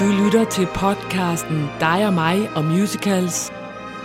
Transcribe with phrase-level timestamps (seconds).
[0.00, 3.52] Du lytter til podcasten Dig og mig og musicals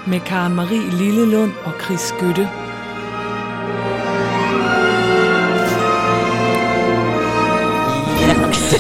[0.08, 2.61] med Karen Marie Lillelund og Chris Skytte.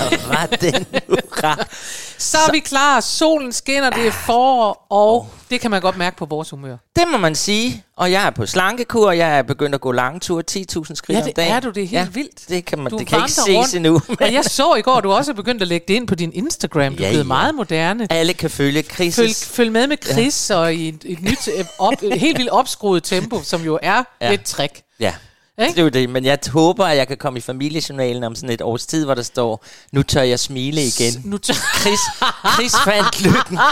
[2.17, 2.99] Så er vi klar.
[2.99, 6.77] Solen skinner, det er forår, og det kan man godt mærke på vores humør.
[6.95, 7.83] Det må man sige.
[7.97, 11.09] Og jeg er på slankekur, og jeg er begyndt at gå lange ture, 10.000 skridt
[11.09, 11.51] Ja, om det dagen.
[11.55, 11.69] er du.
[11.69, 12.49] Det er helt vildt.
[12.49, 13.73] Det kan, man, Du det kan ikke vandrer ses rundt.
[13.75, 14.01] endnu.
[14.21, 16.15] Og jeg så i går, at du også er begyndt at lægge det ind på
[16.15, 16.95] din Instagram.
[16.95, 17.27] Du er Ja, blevet ja.
[17.27, 18.07] meget moderne.
[18.09, 21.65] Alle kan følge Chris' Følg, følg med med Chris og i et, et nyt, øh,
[21.79, 24.33] op, et helt vildt opskruet tempo, som jo er ja.
[24.33, 24.81] et trick.
[24.99, 25.13] Ja.
[25.59, 25.71] Ikke?
[25.71, 28.49] Det er jo det, men jeg håber, at jeg kan komme i familiejournalen om sådan
[28.49, 31.21] et års tid, hvor der står, nu tør jeg smile igen.
[31.25, 31.99] Nu tør, Chris,
[32.55, 33.59] Chris fandt lykken.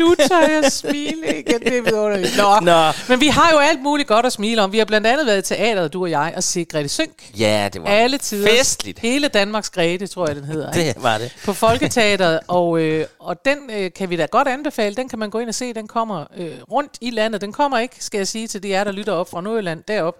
[0.00, 1.60] nu tør jeg smile igen.
[1.60, 2.36] Det er vidunderligt.
[2.36, 2.60] Nå.
[2.62, 2.92] Nå.
[3.08, 4.72] Men vi har jo alt muligt godt at smile om.
[4.72, 7.38] Vi har blandt andet været i teateret, du og jeg, og se Grete Synk.
[7.38, 8.48] Ja, det var Alle tider.
[8.48, 8.98] festligt.
[8.98, 10.72] Hele Danmarks Grete, tror jeg, den hedder.
[10.72, 10.88] ikke?
[10.94, 11.32] Det var det.
[11.44, 14.94] på Folketeateret, og, øh, og den øh, kan vi da godt anbefale.
[14.94, 15.74] Den kan man gå ind og se.
[15.74, 17.40] Den kommer øh, rundt i landet.
[17.40, 20.14] Den kommer ikke, skal jeg sige, til de jer, der lytter op fra Nordjylland derop.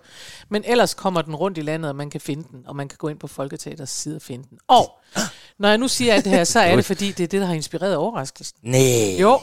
[0.49, 2.97] Men ellers kommer den rundt i landet, og man kan finde den, og man kan
[2.99, 4.59] gå ind på Folketeaterets side og finde den.
[4.69, 4.99] Og
[5.59, 7.47] når jeg nu siger alt det her, så er det fordi, det er det, der
[7.47, 8.59] har inspireret overraskelsen.
[8.63, 9.17] Nej.
[9.21, 9.41] Jo,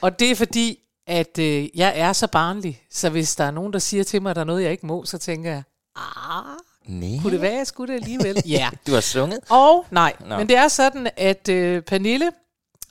[0.00, 3.72] og det er fordi, at øh, jeg er så barnlig, så hvis der er nogen,
[3.72, 5.62] der siger til mig, at der er noget, jeg ikke må, så tænker jeg,
[5.96, 6.44] ah,
[6.86, 7.22] Nej.
[7.22, 8.42] kunne det være, jeg skulle det alligevel?
[8.46, 8.70] Ja.
[8.86, 9.38] Du har sunget?
[9.50, 10.12] Og nej.
[10.20, 10.36] Nå.
[10.36, 12.30] men det er sådan, at øh, Pernille,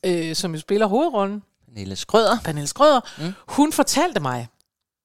[0.05, 1.43] øh, som jo spiller hovedrollen,
[1.75, 2.37] Nille Skrøder.
[2.43, 3.33] Pernille Skrøder, mm.
[3.47, 4.47] hun fortalte mig,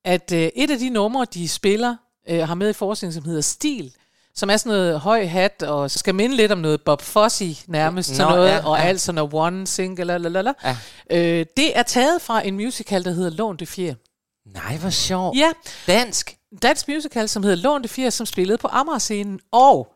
[0.05, 1.97] at øh, et af de numre, de spiller,
[2.29, 3.95] øh, har med i forskning, som hedder Stil,
[4.35, 8.11] som er sådan noget høj hat, og skal minde lidt om noget Bob Fosse nærmest,
[8.11, 8.83] Nå, sådan noget, ja, og ja.
[8.85, 10.53] alt sådan noget one single, lalalala.
[10.65, 10.77] Ja.
[11.11, 13.95] Øh, det er taget fra en musical, der hedder Lån det Fjer.
[14.47, 15.39] Nej, hvor sjovt.
[15.39, 15.53] Ja,
[15.87, 16.37] Dansk.
[16.63, 19.95] dansk musical, som hedder Lån det Fjer, som spillede på Amager-scenen, og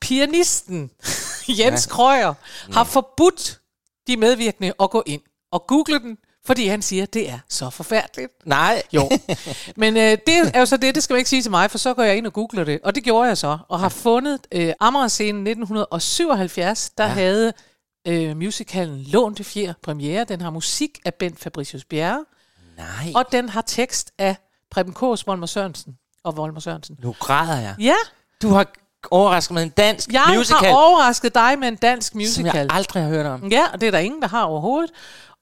[0.00, 0.90] pianisten
[1.58, 1.90] Jens ja.
[1.90, 2.34] Krøyer
[2.72, 3.60] har forbudt
[4.06, 5.20] de medvirkende at gå ind
[5.52, 8.32] og google den, fordi han siger, at det er så forfærdeligt.
[8.46, 8.82] Nej.
[8.92, 9.10] Jo,
[9.76, 11.78] men øh, det er jo så det, det skal man ikke sige til mig, for
[11.78, 14.46] så går jeg ind og googler det, og det gjorde jeg så, og har fundet
[14.52, 17.10] øh, Amager-scenen 1977, der ja.
[17.10, 17.52] havde
[18.08, 20.24] øh, musicalen det Fjer premiere.
[20.24, 22.24] Den har musik af Bent Fabricius Bjerre,
[22.76, 23.12] Nej.
[23.14, 24.36] og den har tekst af
[24.70, 25.94] Preben Kås, Volmer Sørensen
[26.24, 26.96] og Volmer Sørensen.
[27.02, 27.74] Nu græder jeg.
[27.78, 27.94] Ja,
[28.42, 28.66] Du har
[29.10, 32.56] overrasket med en dansk jeg musical, har overrasket dig med en dansk som musical.
[32.56, 33.48] jeg aldrig har hørt om.
[33.48, 34.90] Ja, og det er der ingen, der har overhovedet.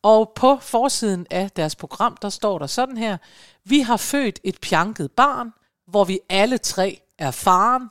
[0.03, 3.17] Og på forsiden af deres program, der står der sådan her.
[3.65, 5.53] Vi har født et pjanket barn,
[5.89, 7.89] hvor vi alle tre er faren.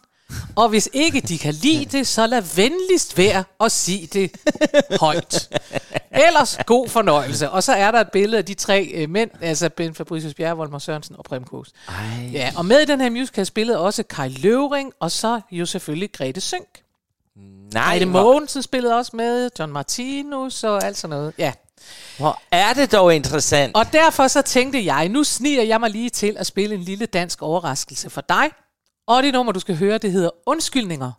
[0.55, 4.31] Og hvis ikke de kan lide det, så lad venligst være at sige det
[4.99, 5.49] højt.
[6.11, 7.49] Ellers god fornøjelse.
[7.49, 10.57] Og så er der et billede af de tre øh, mænd, altså Ben Fabricius Bjerre,
[10.57, 11.71] Volmer Sørensen og Prem Kås.
[12.33, 16.11] Ja, og med i den her musical spillede også Kai Løvring, og så jo selvfølgelig
[16.11, 16.81] Grete Synk.
[17.73, 21.33] Nej, Heide hvor, Mogensen spillede også med, John Martinus og alt sådan noget.
[21.37, 21.53] Ja
[22.17, 23.75] hvor er det dog interessant.
[23.75, 27.05] Og derfor så tænkte jeg, nu sniger jeg mig lige til at spille en lille
[27.05, 28.51] dansk overraskelse for dig.
[29.07, 31.11] Og det nummer, du skal høre, det hedder Undskyldninger.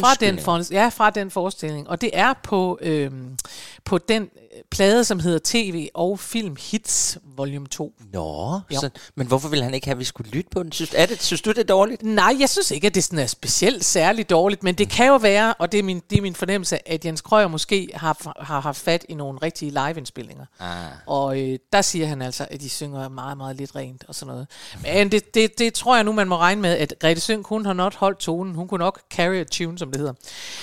[0.00, 1.88] Fra den, for, ja, fra den forestilling.
[1.88, 3.38] Og det er på, øhm,
[3.84, 4.28] på den øh,
[4.70, 7.92] plade, som hedder TV og Film Hits Volume 2.
[8.12, 8.80] Nå, Jo.
[8.80, 10.72] så, men hvorfor ville han ikke have, at vi skulle lytte på den?
[10.72, 12.02] Synes, er det, synes du, det er dårligt?
[12.02, 15.16] Nej, jeg synes ikke, at det sådan er specielt særligt dårligt, men det kan jo
[15.16, 18.60] være, og det er min, det er min fornemmelse, at Jens Krøyer måske har, har
[18.60, 20.44] haft fat i nogle rigtige liveindspillinger.
[20.60, 20.68] Ah.
[21.06, 24.32] Og øh, der siger han altså, at de synger meget, meget lidt rent og sådan
[24.32, 24.46] noget.
[24.82, 27.66] Men det, det, det tror jeg nu, man må regne med, at Grete Synk, hun
[27.66, 28.54] har nok holdt tonen.
[28.54, 30.12] Hun kunne nok carry a tune, som det hedder.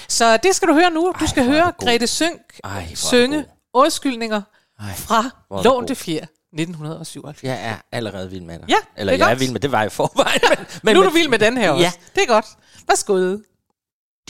[0.08, 1.14] Så det skal du høre nu.
[1.20, 1.72] Du skal hvor er høre.
[1.80, 4.42] Grete Synk Ej, er synge undskyldninger
[4.80, 5.88] Ej, fra hvor er du Lån god.
[5.88, 6.24] det Fjer
[6.54, 7.44] 1977.
[7.44, 8.66] Jeg er allerede vild med dig.
[8.70, 9.40] Ja, Eller det er jeg er godt.
[9.40, 10.40] vild med det, var jeg i forvejen.
[10.50, 11.84] Men, men, nu er du vild med den her også.
[11.84, 11.92] Ja.
[12.16, 12.46] Det er godt.
[12.88, 13.38] Værsgo.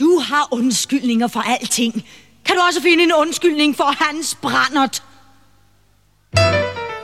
[0.00, 1.92] Du har undskyldninger for alting.
[2.44, 5.02] Kan du også finde en undskyldning for hans brændert?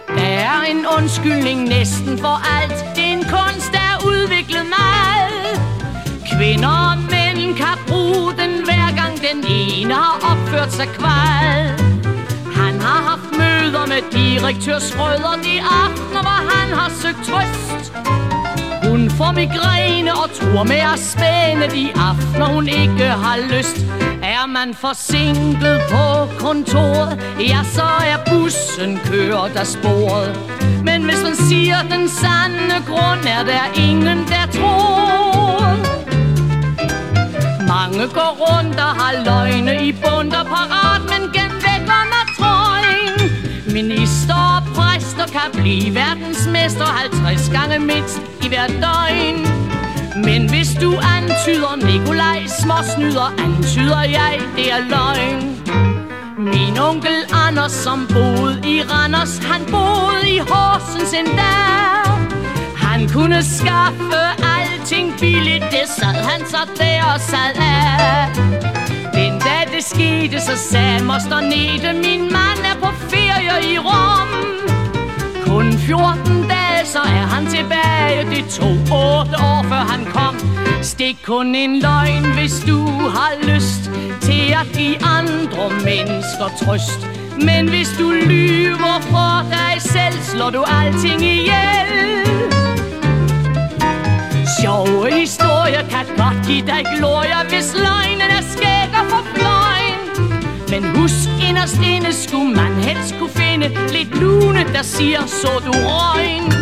[0.09, 2.97] Der er en undskyldning næsten for alt.
[2.97, 5.61] Det er en kunst, der er udviklet meget.
[6.33, 7.09] Kvinder
[9.63, 11.65] den ene har opført sig kval.
[12.61, 17.93] Han har haft møder med direktør Schrøder de aftener, hvor han har søgt trøst.
[18.89, 23.79] Hun får migræne og tror med at spænde de aftener, hun ikke har lyst.
[24.23, 26.07] Er man forsinket på
[26.45, 30.31] kontoret, ja, så er bussen kørt af sporet.
[30.85, 35.42] Men hvis man siger den sande grund, er der ingen, der tror.
[37.75, 43.17] Mange går rundt og har løgne i bund og parat, men gennem vækkerne trøjen.
[43.79, 49.39] Minister og præster kan blive verdensmester 50 gange mindst i hver døgn.
[50.27, 55.41] Men hvis du antyder Nikolaj småsnyder, antyder jeg, det er løgn.
[56.39, 61.55] Min onkel Anders, som boede i Randers, han boede i Horsens endda.
[62.87, 64.23] Han kunne skaffe
[64.93, 68.29] alting billigt, det sad han så der og sad af.
[69.15, 74.29] Den da det skete, så sagde moster Nete, min mand er på ferie i Rom.
[75.47, 80.37] Kun 14 dage, så er han tilbage Det tog 8 år, før han kom
[80.83, 83.91] Stik kun en løgn, hvis du har lyst
[84.21, 87.09] Til at give andre mennesker trøst
[87.45, 92.03] Men hvis du lyver for dig selv Slår du alting ihjel
[94.61, 100.01] Sjove historier kan godt give dig glorie Hvis løgnen er skæg og forfløjen
[100.71, 105.73] Men husk inderst inde skulle man helst kunne finde Lidt lune, der siger, så du
[105.73, 106.53] røgn.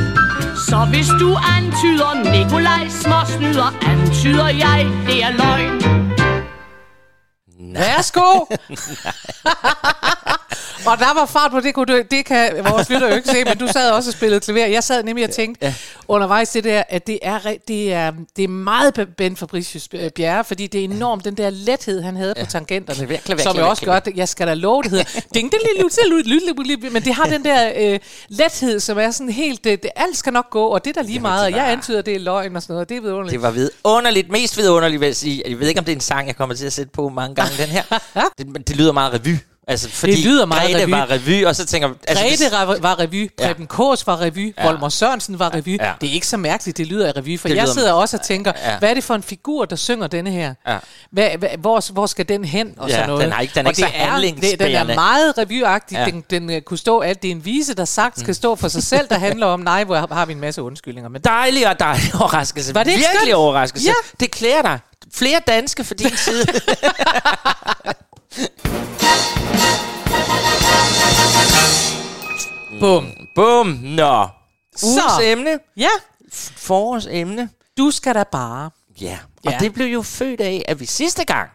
[0.68, 5.80] Så hvis du antyder Nikolaj småsnyder Antyder jeg, det er løgn.
[7.74, 8.44] Værsgo!
[10.86, 13.44] og der var fart på, det, kunne du, det kan vores lytter jo ikke se,
[13.44, 14.66] men du sad også og spillede klaver.
[14.66, 15.74] Jeg sad nemlig og tænkte ja.
[16.08, 17.38] undervejs det der, at det er,
[17.68, 22.02] det er, det er meget Ben Fabricius Bjerre, fordi det er enormt den der lethed,
[22.02, 22.44] han havde ja.
[22.44, 24.00] på tangenterne, Klaver, klaver, som klaver, jo også klaver.
[24.00, 25.04] gør, jeg skal da love, det hedder
[25.34, 27.98] ding, ding, lille, lille, lille, men det har den der øh,
[28.28, 31.08] lethed, som er sådan helt, det, det, alt skal nok gå, og det er der
[31.08, 33.32] lige meget, og jeg antyder, det er løgn og sådan noget, og det er vidunderligt.
[33.32, 35.42] Det var vidunderligt, mest vidunderligt vil jeg sige.
[35.48, 37.34] Jeg ved ikke, om det er en sang, jeg kommer til at sætte på mange
[37.34, 37.82] gange, den her.
[38.38, 39.36] Det, det lyder meget revy.
[39.70, 40.90] Altså, fordi Det lyder meget Grete revy.
[40.90, 41.88] var revy, og så tænker.
[42.08, 43.46] Altså, Grete hvis- var, var revy, Ja.
[43.46, 44.64] Preben Kås var revy, Ja.
[44.66, 45.78] Volmer Sørensen var revy.
[45.80, 45.92] Ja.
[46.00, 48.22] Det er ikke så mærkeligt, det lyder af revy, for Det jeg sidder også og
[48.22, 48.78] tænker, Ja.
[48.78, 50.54] hvad er det for en figur, der synger denne her?
[50.68, 50.76] Ja.
[51.12, 52.74] Hvad, hvad, hvor, hvor skal den hen?
[52.78, 53.24] Og Ja, sådan noget.
[53.24, 55.96] den er ikke- den er og ikke så det er, det, den er meget revyagtig.
[55.96, 56.04] Ja.
[56.04, 57.22] Den, den uh, kunne stå alt.
[57.22, 59.84] Det er en vise, der sagt skal stå for sig selv, der handler om, nej,
[59.84, 61.08] hvor har vi en masse undskyldninger.
[61.08, 62.74] Men Dejlig og dejlig overraskelse.
[62.74, 63.34] Var det Virkelig skønt?
[63.34, 63.86] overraskelse.
[63.88, 63.92] Ja.
[64.20, 64.78] Det klæder dig.
[65.14, 66.44] Flere danske for din side.
[72.80, 73.06] bum.
[73.34, 73.66] Bum.
[73.82, 74.28] Nå.
[74.84, 75.20] Ugens Så.
[75.22, 75.58] emne.
[75.76, 75.88] Ja,
[76.56, 77.48] Forårs emne.
[77.78, 78.70] du skal da bare.
[79.00, 79.18] Ja.
[79.46, 79.58] Og Ja.
[79.60, 81.50] det blev jo født af, at vi sidste gang,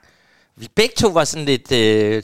[0.55, 2.23] vi begge to var sådan lidt øh,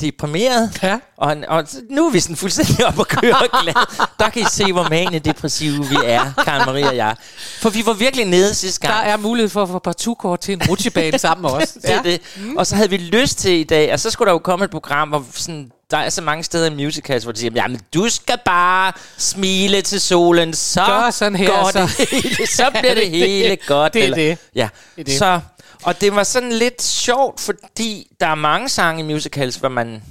[0.00, 0.70] deprimeret.
[0.82, 0.98] Ja.
[1.16, 3.74] Og, og nu er vi sådan fuldstændig op og køre og glad.
[4.18, 7.16] Der kan I se, hvor mane depressive vi er, Karen Marie og jeg.
[7.60, 9.08] For vi var virkelig nede sidste Der gang.
[9.08, 11.68] er mulighed for at få partukort til en rutsjebane sammen med os.
[11.82, 12.20] det er det.
[12.36, 12.56] Mm.
[12.56, 14.70] Og så havde vi lyst til i dag, og så skulle der jo komme et
[14.70, 18.08] program, hvor sådan, der er så mange steder i musicals, hvor de siger, jamen du
[18.08, 22.94] skal bare smile til solen, så Gør sådan her, går så- det hele, så bliver
[22.94, 23.94] det hele godt.
[23.94, 24.38] det er det.
[24.54, 25.18] Ja, Det er det.
[25.18, 25.40] så...
[25.86, 30.02] Og det var sådan lidt sjovt, fordi der er mange sange i musicals, hvor man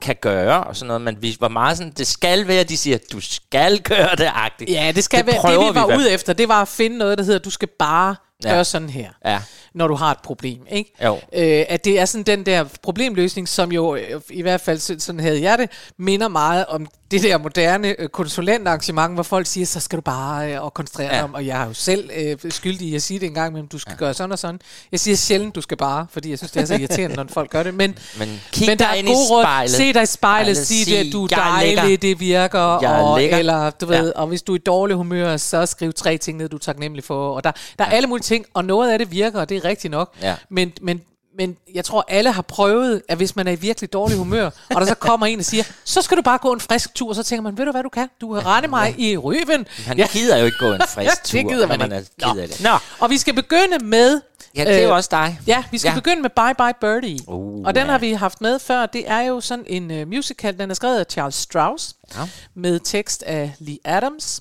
[0.00, 2.98] kan gøre og sådan noget, men vi var meget sådan, det skal være, de siger,
[3.12, 4.70] du skal gøre det, agtigt.
[4.70, 5.52] Ja, det skal Det være.
[5.66, 7.68] Det vi var vi ude efter, det var at finde noget, der hedder, du skal
[7.78, 8.50] bare Ja.
[8.50, 9.40] gøre sådan her, Ja.
[9.74, 10.60] når du har et problem.
[10.70, 10.92] Ikke?
[11.04, 11.14] Jo.
[11.14, 14.96] Øh, at det er sådan den der problemløsning, som jo, øh, i hvert fald så-
[14.98, 19.66] sådan havde jeg det, minder meget om det der moderne øh, konsulentarrangement, hvor folk siger,
[19.66, 21.24] så skal du bare øh, og koncentrere dig Ja.
[21.24, 23.66] om, og jeg er jo selv øh, skyldig i at sige det en gang, men
[23.66, 23.96] du skal ja.
[23.98, 24.60] gøre sådan og sådan.
[24.92, 27.50] Jeg siger sjældent, du skal bare, fordi jeg synes, det er så irriterende, når folk
[27.50, 27.74] gør det.
[27.74, 29.68] Men, Men kig men der dig er gode råd.
[29.68, 32.78] Se dig i spejlet, sig sig, det, du er "Jeg er lækker." dejlig, det virker,
[32.82, 33.36] Jeg er og, lækker.
[33.36, 34.00] eller du Ja.
[34.00, 36.60] ved, og hvis du er i dårlig humør, så skriv tre ting ned, du er
[36.60, 37.34] taknemmelig for.
[37.34, 39.64] Og der, der er alle mulige ting, og noget af det virker, og det er
[39.64, 40.14] rigtigt nok.
[40.22, 40.34] Ja.
[40.48, 41.00] Men, men,
[41.38, 44.80] men jeg tror, alle har prøvet, at hvis man er i virkelig dårlig humør, og
[44.80, 47.22] der så kommer en og siger, så skal du bare gå en frisk tur, så
[47.22, 48.08] tænker man, ved du hvad du kan?
[48.20, 49.66] Du kan rette mig i røven.
[49.86, 50.06] Han ja.
[50.12, 52.10] gider jo ikke gå en frisk tur, det gider man man ikke.
[52.22, 52.60] er ked af det.
[52.62, 54.20] Nå, Og vi skal begynde med...
[54.56, 55.40] ja, det er jo øh, også dig.
[55.46, 55.92] Ja, vi skal Ja.
[55.92, 56.00] ja.
[56.00, 57.18] begynde med Bye Bye Birdie.
[57.28, 57.90] Uh, og den ja.
[57.90, 58.86] har vi haft med før.
[58.86, 62.28] Det er jo sådan en uh, musical, den er skrevet af Charles Strauss, Ja.
[62.54, 64.40] med tekst af Lee Adams,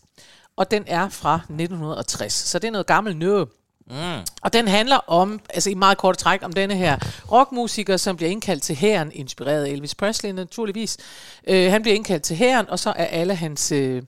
[0.58, 2.34] og den er fra 1960.
[2.34, 3.48] Så det er noget gammelt noget.
[3.90, 4.22] Mm.
[4.42, 6.98] Og den handler om, altså i meget kort træk, om denne her
[7.32, 10.98] rockmusiker, som bliver indkaldt til hæren, inspireret af Elvis Presley naturligvis.
[11.50, 14.02] Uh, han bliver indkaldt til hæren, og så er alle hans uh,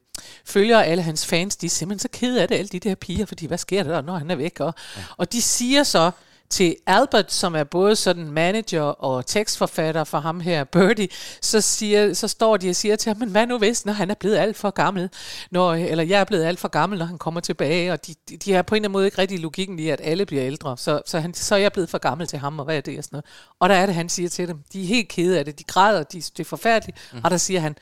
[0.46, 3.26] følgere, alle hans fans, de er simpelthen så kede af det, alle de der piger,
[3.26, 4.60] fordi hvad sker der, når han er væk?
[4.60, 5.02] Og, ja.
[5.18, 6.12] og de siger så,
[6.50, 11.08] til Albert, som er både sådan manager og tekstforfatter for ham her, Birdie,
[11.42, 14.10] så, siger, så står de og siger til ham, men hvad nu hvis, når han
[14.10, 15.10] er blevet alt for gammel,
[15.52, 18.38] når, eller jeg er blevet alt for gammel, når han kommer tilbage, og de, de,
[18.38, 20.78] de har på en eller anden måde ikke rigtig logikken i, at alle bliver ældre,
[20.78, 22.98] så, så, han, så er jeg blevet for gammel til ham, og hvad er det
[22.98, 23.26] og sådan noget.
[23.60, 25.64] Og der er det, han siger til dem, de er helt kede af det, de
[25.64, 27.22] græder, de, det er forfærdeligt, mm.
[27.24, 27.76] og der siger han,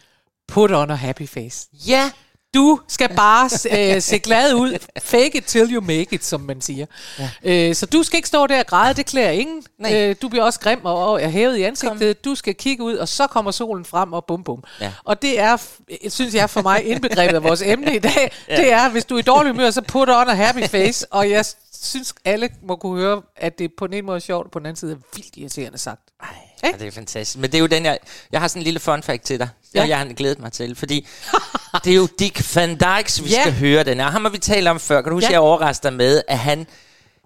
[0.47, 1.69] put on a happy face.
[1.73, 2.11] Ja,
[2.57, 3.49] Du skal bare
[3.95, 4.77] øh, se glad ud.
[4.99, 6.85] Fake it till you make it, som man siger.
[7.19, 7.29] Ja.
[7.43, 9.63] Øh, så du skal ikke stå der og græde, det klæder ingen.
[9.79, 10.09] Nej.
[10.09, 12.25] Øh, du bliver også grim og, og er hævet i ansigtet.
[12.25, 14.63] Du skal kigge ud, og så kommer solen frem, og bum bum.
[14.81, 14.91] Ja.
[15.03, 15.57] Og det er,
[16.09, 18.31] synes jeg for mig, indbegrebet af vores emne i dag.
[18.49, 18.57] ja.
[18.57, 21.07] Det er, hvis du er i dårlig humør, så put on a happy face.
[21.11, 21.45] Og jeg
[21.81, 24.65] synes, alle må kunne høre, at det på ene måde er sjovt, og på den
[24.65, 26.01] anden side er vildt irriterende sagt.
[26.23, 26.27] Ej,
[26.63, 27.37] ja, det er fantastisk.
[27.39, 27.99] Men det er jo den, jeg...
[28.31, 29.49] Jeg har sådan en lille fun fact til dig.
[29.75, 29.81] Ja.
[29.83, 29.87] Ja.
[29.87, 31.07] Jeg har glædet mig til, fordi
[31.83, 33.41] det er jo Dick Van Dykes, vi Ja.
[33.41, 34.09] skal høre den her.
[34.11, 35.01] Ham har vi talt om før.
[35.01, 35.31] Kan du huske, Ja.
[35.31, 36.67] jeg overrasker dig med, at han,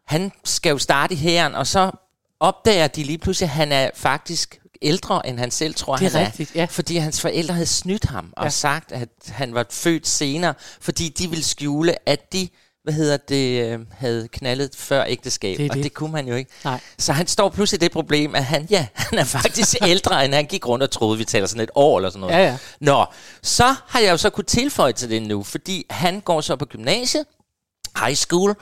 [0.07, 1.91] han skal jo starte i hæren, og så
[2.39, 6.17] opdager de lige pludselig, at han er faktisk ældre, end han selv tror, Det er
[6.17, 6.65] han rigtigt, ja.
[6.69, 8.49] Fordi hans forældre havde snydt ham og Ja.
[8.49, 12.49] sagt, at han var født senere, fordi de ville skjule, at de
[12.83, 15.83] hvad hedder det, øh, havde knaldet før ægteskab, Det og det.
[15.83, 16.51] det kunne man jo ikke.
[16.63, 16.79] Nej.
[16.97, 20.45] Så han står pludselig det problem, at han, ja, han er faktisk ældre, end han
[20.45, 22.33] gik rundt og troede, vi taler sådan et år eller sådan noget.
[22.35, 22.57] Ja, ja.
[22.81, 23.05] Nå,
[23.43, 26.65] så har jeg jo så kunne tilføje til det nu, fordi han går så på
[26.65, 27.25] gymnasiet,
[27.97, 28.55] high school,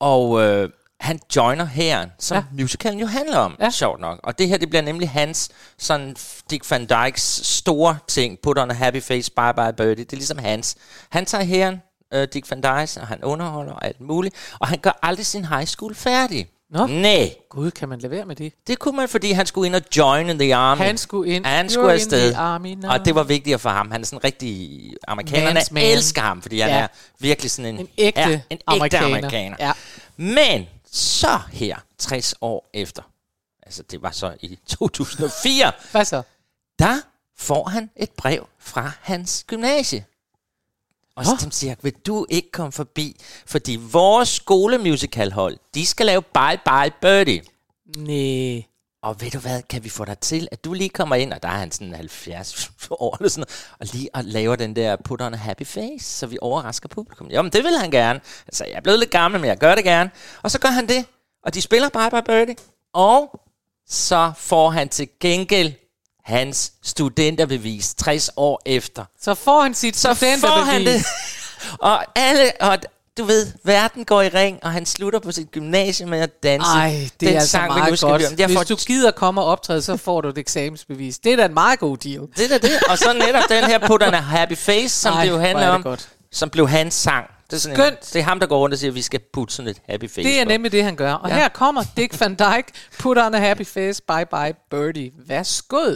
[0.00, 0.68] og øh,
[1.00, 2.62] han joiner hæren, som ja.
[2.62, 3.70] Musicalen jo handler om, ja.
[3.70, 4.20] Sjovt nok.
[4.22, 5.48] Og det her, det bliver nemlig hans,
[5.78, 6.16] sådan
[6.50, 10.16] Dick Van Dykes store ting, Put on a happy face, bye bye birdie, det er
[10.16, 10.76] ligesom hans.
[11.10, 14.78] Han tager hæren, øh, Dick Van Dyke, og han underholder og alt muligt, og han
[14.78, 16.48] gør aldrig sin high school færdig.
[16.70, 16.86] Nå.
[16.86, 18.52] Nej, Gud, kan man lade være med det?
[18.66, 20.80] det kunne man, fordi han skulle ind og join the army.
[20.80, 21.46] Han skulle ind.
[21.46, 22.30] Han skulle in afsted.
[22.32, 22.90] the army now.
[22.90, 23.90] Og det var vigtigere for ham.
[23.90, 24.94] Han er sådan en rigtig...
[25.08, 25.82] Amerikanerne Man's man.
[25.84, 26.76] elsker ham, fordi han Ja.
[26.78, 26.86] er
[27.18, 27.80] virkelig sådan en...
[27.80, 29.06] En ægte ja, en ægte amerikaner.
[29.06, 29.56] amerikaner.
[29.60, 29.72] Ja.
[30.16, 33.02] Men så her, 60 år efter,
[33.66, 36.22] altså det var så i 2004, Hvad så?
[36.78, 36.94] der
[37.38, 40.04] får han et brev fra hans gymnasie.
[41.22, 43.16] Og så siger, vil du ikke komme forbi?
[43.46, 47.42] Fordi vores skolemusicalhold, de skal lave Bye Bye Birdie.
[47.96, 48.64] Nej.
[49.02, 51.42] Og ved du hvad, kan vi få dig til, at du lige kommer ind, og
[51.42, 55.20] der er han sådan 70 år eller sådan og lige og laver den der put
[55.20, 57.28] on a happy face, så vi overrasker publikum.
[57.30, 58.20] Jamen, det vil han gerne.
[58.46, 60.10] Altså, jeg er blevet lidt gammel, men jeg gør det gerne.
[60.42, 61.04] Og så gør han det,
[61.44, 62.56] og de spiller Bye Bye Birdie,
[62.94, 63.40] og
[63.88, 65.72] så får han til gengæld
[66.24, 69.04] hans studenterbevis 60 år efter.
[69.20, 71.04] Så får han sit Så får han det.
[71.78, 72.78] Og alle, og
[73.18, 76.66] du ved, verden går i ring, og han slutter på sit gymnasium med at danse.
[76.70, 78.22] Ej, det Den er altså sang, meget godt.
[78.38, 81.18] Jeg Hvis får du gider komme og optræde, så får du et eksamensbevis.
[81.18, 82.20] Det er da en meget god deal.
[82.36, 82.70] Det er det.
[82.88, 85.62] Og så netop den her Put on a Happy Face, som Ej, det jo handler
[85.62, 86.08] er det om, godt.
[86.32, 87.26] som blev hans sang.
[87.50, 89.20] Det er, sådan en, det er ham, der går rundt og siger, at vi skal
[89.32, 90.48] putte sådan et happy face Det er på.
[90.48, 91.12] nemlig det, han gør.
[91.12, 91.34] Og Ja.
[91.34, 92.72] her kommer Dick Van Dyke.
[92.98, 94.02] Put on a happy face.
[94.08, 95.10] Bye bye birdie.
[95.26, 95.94] Værsgo.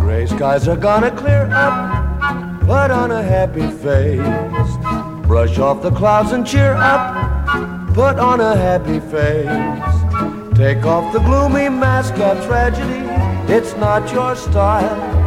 [0.00, 2.60] Gray skies are gonna clear up.
[2.60, 5.26] Put on a happy face.
[5.26, 7.94] Brush off the clouds and cheer up.
[7.94, 10.56] Put on a happy face.
[10.56, 13.06] Take off the gloomy mask of tragedy.
[13.52, 15.18] It's not your style.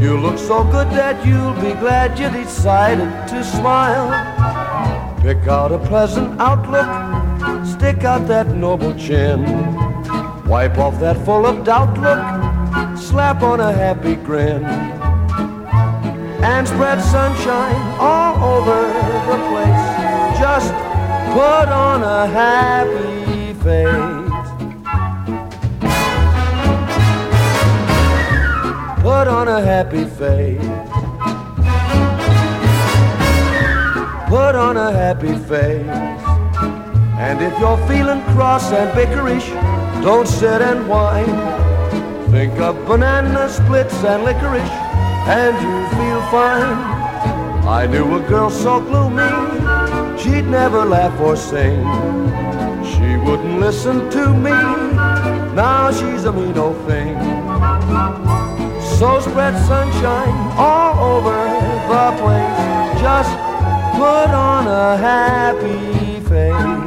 [0.00, 4.10] You look so good that you'll be glad you decided to smile.
[5.22, 7.23] Pick out a pleasant outlook.
[7.64, 9.42] Stick out that noble chin.
[10.46, 12.98] Wipe off that full of doubt look.
[12.98, 14.64] Slap on a happy grin.
[16.44, 18.82] And spread sunshine all over
[19.30, 20.38] the place.
[20.38, 20.72] Just
[21.32, 24.24] put on a happy face.
[29.02, 30.60] Put on a happy face.
[34.28, 36.33] Put on a happy face.
[37.26, 39.48] And if you're feeling cross and bickerish,
[40.02, 41.36] don't sit and whine.
[42.30, 44.76] Think of banana splits and licorice,
[45.40, 46.76] and you feel fine.
[47.66, 49.32] I knew a girl so gloomy,
[50.18, 51.80] she'd never laugh or sing.
[52.92, 54.58] She wouldn't listen to me,
[55.56, 57.16] now she's a mean old thing.
[58.98, 61.38] So spread sunshine all over
[61.88, 63.00] the place.
[63.00, 63.32] Just
[63.96, 66.83] put on a happy face.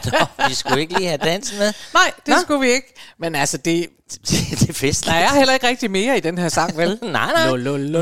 [0.08, 0.39] stuff.
[0.50, 1.72] Vi skulle ikke lige have danset med.
[1.94, 2.40] Nej, det Nå.
[2.42, 2.94] skulle vi ikke.
[3.18, 3.86] Men altså, det,
[4.60, 5.04] det er festligt.
[5.04, 6.88] der er heller ikke rigtig mere i den her sang, vel?
[7.02, 7.56] Nej, nej.
[7.56, 8.00] Men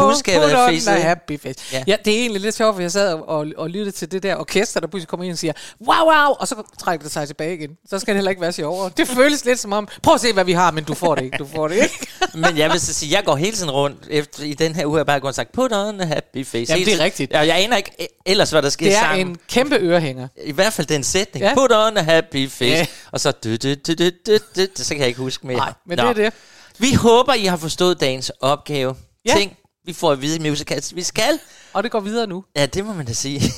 [0.00, 1.60] budskabet er festet, happy face.
[1.86, 1.96] Ja.
[2.04, 4.36] Det er egentlig lidt sjovt, for jeg sad og, og, og lyttede til det der
[4.36, 5.52] orkester, der pludselig kommer ind og siger,
[5.86, 7.70] wow, wow, og så trækker det sig tilbage igen.
[7.90, 8.90] Så skal det heller ikke være sjovere.
[8.96, 11.24] Det føles lidt som om, prøv at se, hvad vi har, men du får det
[11.24, 12.06] ikke, du får det ikke.
[12.34, 13.98] Men jeg vil så sige, jeg går hele tiden rundt.
[14.10, 16.72] Efter, I den her uge jeg bare gået og sagt, put on a happy face.
[16.72, 17.32] Jamen, det er rigtigt.
[17.32, 19.26] Ja, jeg aner ikke e- ellers, hvad der sker Det er sangen.
[19.28, 20.28] en kæmpe ørehænger.
[20.44, 21.43] I hvert fald den sætning.
[21.44, 21.54] Ja.
[21.54, 22.64] Put on a happy face.
[22.64, 22.86] Ja.
[23.12, 23.32] Og så...
[23.32, 25.56] Du, du, du, du, du, du, så kan jeg ikke huske mere.
[25.56, 26.02] Nej, men Nå.
[26.02, 26.32] det er det.
[26.78, 28.96] Vi håber, I har forstået dagens opgave.
[29.26, 29.34] Ja.
[29.36, 30.94] Ting, vi får at vide i musicals.
[30.96, 31.38] Vi skal.
[31.72, 32.44] Og det går videre nu.
[32.56, 33.40] Ja, det må man da sige.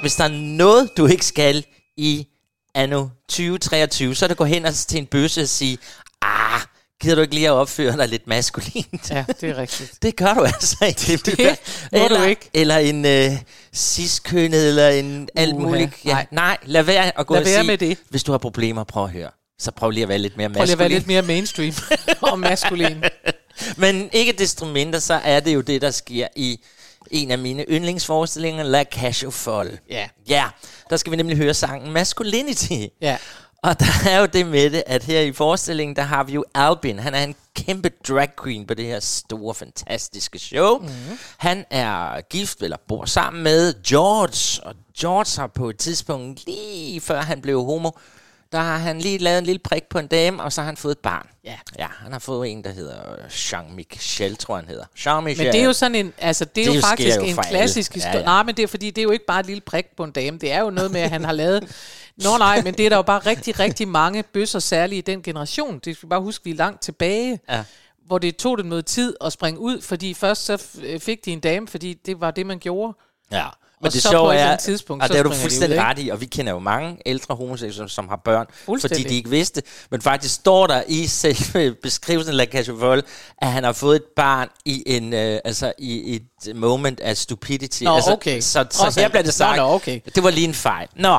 [0.00, 1.64] Hvis der er noget, du ikke skal
[1.96, 2.26] i
[2.74, 5.78] anno 2023, så er det at gå hen og til en bøsse og sige,
[6.22, 6.60] ah,
[7.00, 9.10] gider du ikke lige at opføre dig lidt maskulint?
[9.10, 9.92] Ja, det er rigtigt.
[10.02, 11.00] Det gør du altså ikke.
[11.00, 11.58] Det, Det
[11.92, 12.50] må eller, du ikke.
[12.54, 13.32] Eller en, øh,
[13.74, 15.90] ciskønnet eller en alt Uha, muligt.
[16.04, 16.26] Ja, nej.
[16.30, 16.56] nej.
[16.62, 17.98] lad være at gå Lad og være sige, med det.
[18.08, 19.30] hvis du har problemer, prøv at høre.
[19.58, 20.98] Så prøv lige at være lidt mere Prøv lige at være maskulin.
[20.98, 21.72] lidt mere mainstream
[22.32, 23.04] og maskulin.
[23.76, 26.60] Men ikke desto mindre, så er det jo det, der sker i
[27.10, 29.78] en af mine yndlingsforestillinger, La Cage aux Folles.
[29.90, 30.08] Ja.
[30.28, 30.44] Ja,
[30.90, 32.72] der skal vi nemlig høre sangen Masculinity.
[33.00, 33.16] Ja.
[33.62, 36.44] Og der er jo det med det, at her i forestillingen, der har vi jo
[36.54, 36.98] Albin.
[36.98, 40.78] Han er en kæmpe drag queen på det her store, fantastiske show.
[40.78, 41.18] Mm-hmm.
[41.38, 44.64] Han er gift, eller bor sammen med George.
[44.66, 47.90] Og George har på et tidspunkt, lige før han blev homo,
[48.52, 50.76] der har han lige lavet en lille prik på en dame, og så har han
[50.76, 51.26] fået et barn.
[51.44, 51.54] Ja.
[51.78, 52.96] Ja, han har fået en, der hedder
[53.28, 54.84] Jean-Michel, tror han hedder.
[54.98, 55.42] Jean-Michel.
[55.44, 57.90] Men det er jo sådan en, altså det er Det jo faktisk jo en klassisk
[57.90, 58.18] Ja, historie.
[58.18, 58.24] ja.
[58.24, 60.10] Nej, men det er fordi, det er jo ikke bare et lille prik på en
[60.10, 60.38] dame.
[60.38, 61.64] Det er jo noget med, at han har lavet...
[62.24, 65.22] Nå nej, men det er der jo bare rigtig, rigtig mange bøsser, særligt i den
[65.22, 65.80] generation.
[65.84, 67.40] Det skal vi bare huske, vi er langt tilbage.
[67.50, 67.64] Ja.
[68.06, 71.32] Hvor det tog dem noget tid at springe ud, fordi først så f- fik de
[71.32, 72.96] en dame, fordi det var det, man gjorde.
[73.32, 73.44] Ja.
[73.80, 75.98] Men Og det så sjove er, tidspunkt, og så det er du fuldstændig ud, ret
[75.98, 78.46] i, og vi kender jo mange ældre homoseksuelle, som har børn,
[78.80, 79.62] fordi de ikke vidste.
[79.90, 83.04] Men faktisk står der i selve beskrivelsen af La Folles,
[83.38, 86.14] at han har fået et barn i en, øh, altså i
[86.46, 87.82] et moment af stupidity.
[87.82, 88.40] Nå, altså, okay.
[88.40, 89.56] Så, Trods så her bliver det sagt.
[89.56, 90.00] Nå, nå, okay.
[90.14, 90.88] Det var lige en fejl.
[90.96, 91.18] Nå,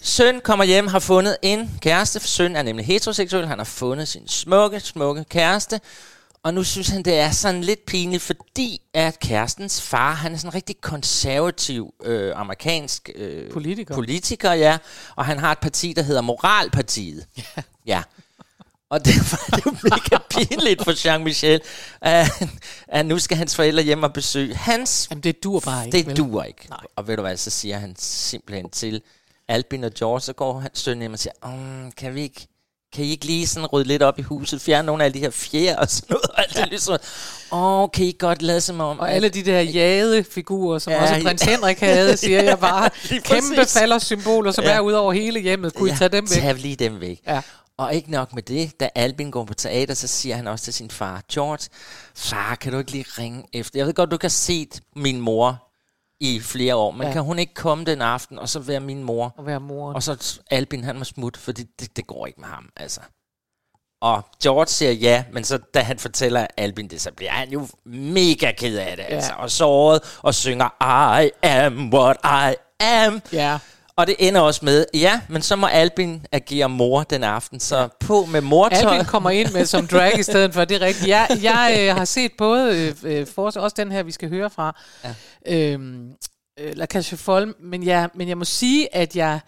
[0.00, 2.20] Søn kommer hjem, har fundet en kæreste.
[2.20, 3.46] Søn er nemlig heteroseksuel.
[3.46, 5.80] Han har fundet sin smukke, smukke kæreste.
[6.42, 10.36] Og nu synes han, det er sådan lidt pinligt, fordi at kærestens far, han er
[10.36, 13.94] sådan en rigtig konservativ øh, amerikansk øh, Politiker.
[13.94, 14.78] politiker, ja.
[15.16, 17.26] Og han har et parti, der hedder Moralpartiet.
[17.36, 17.62] Ja.
[17.86, 18.02] ja.
[18.90, 21.60] Og det var det mega pinligt for Jean-Michel,
[22.00, 22.48] at,
[22.88, 25.98] at nu skal hans forældre hjem og besøge hans Jamen, det dur bare ikke.
[25.98, 26.16] det vel?
[26.16, 26.66] duer ikke.
[26.70, 26.80] Nej.
[26.96, 29.02] Og ved du hvad, så siger han simpelthen til
[29.48, 32.46] Albin og George, så går hans søn hjem og siger, um, kan vi ikke,
[32.92, 35.30] kan I ikke lige sådan rydde lidt op i huset, fjerne nogle af de her
[35.30, 36.98] fjer og sådan noget, og alt det ligesom,
[37.52, 40.96] åh, kan I godt lade som om, Og alle de der jagede figurer, som Ja,
[40.96, 41.22] ja, også ja.
[41.22, 42.90] prins Henrik havde, siger jeg bare.
[43.08, 43.78] Kæmpe præcis.
[43.78, 44.70] faldersymboler, som Ja.
[44.70, 44.76] ja.
[44.76, 45.74] er ud over hele hjemmet.
[45.74, 46.40] Kunne I tage dem væk?
[46.42, 47.20] Tag lige dem væk.
[47.26, 47.40] Ja.
[47.78, 50.74] Og ikke nok med det, da Albin går på teater, så siger han også til
[50.74, 51.68] sin far, George,
[52.16, 53.78] far, kan du ikke lige ringe efter?
[53.80, 55.67] Jeg ved godt, du kan set min mor
[56.20, 57.12] i flere år, men ja.
[57.12, 59.34] Kan hun ikke komme den aften, og så være min mor?
[59.38, 59.96] At være moren.
[59.96, 63.00] Og så Albin, han må smutte, for det, det, det går ikke med ham, altså.
[64.00, 67.68] Og George siger ja, men så da han fortæller Albin det, så bliver han jo
[67.84, 69.08] mega ked af det, ja.
[69.14, 69.32] altså.
[69.38, 70.68] Og såret, og synger,
[71.22, 73.22] I am what I am.
[73.32, 73.58] Ja.
[73.98, 77.78] Og det ender også med, ja, men så må Albin agere mor den aften, så
[77.78, 77.86] ja.
[78.00, 78.92] på med mortøj.
[78.92, 81.08] Albin kommer ind med som drag i stedet for, det er rigtigt.
[81.08, 84.50] Jeg, jeg øh, har set både, øh, øh, for, også den her, vi skal høre
[84.50, 85.14] fra, ja.
[85.46, 86.12] øhm,
[86.58, 89.40] øh, La Folles, men jeg, men jeg må sige, at jeg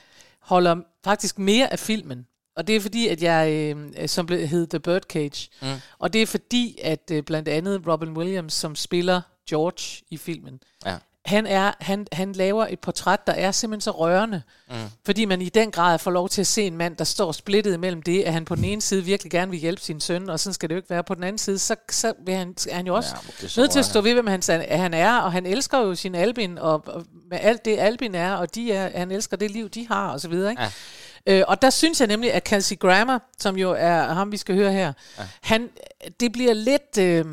[0.43, 2.27] holder faktisk mere af filmen.
[2.57, 5.69] Og det er fordi, at jeg, øh, som blev, hed The Birdcage, mm.
[5.99, 10.61] og det er fordi, at øh, blandt andet Robin Williams, som spiller George i filmen,
[10.87, 10.97] Ja.
[11.27, 14.43] Han, er, han, han laver et portræt, der er simpelthen så rørende.
[14.71, 14.75] Mm.
[15.05, 17.81] Fordi man i den grad får lov til at se en mand, der står splittet
[17.81, 20.41] mellem det, at han på den ene side virkelig gerne vil hjælpe sin søn, og
[20.41, 21.05] sådan skal det jo ikke være.
[21.05, 23.61] På den anden side, så, så vil han, er han jo også Ja, nødt til
[23.61, 23.83] at rørende.
[23.83, 27.39] stå ved, hvem han, han er, og han elsker jo sin Albin, og, og med
[27.43, 30.29] alt det Albin er, og de er, han elsker det liv, de har, og så
[30.29, 30.51] videre.
[30.51, 30.63] Ikke?
[30.63, 30.71] Ja.
[31.27, 34.55] Øh, og der synes jeg nemlig, at Kelsey Grammer, som jo er ham, vi skal
[34.55, 35.23] høre her, ja.
[35.41, 35.69] han,
[36.21, 36.99] det bliver lidt...
[36.99, 37.25] Øh,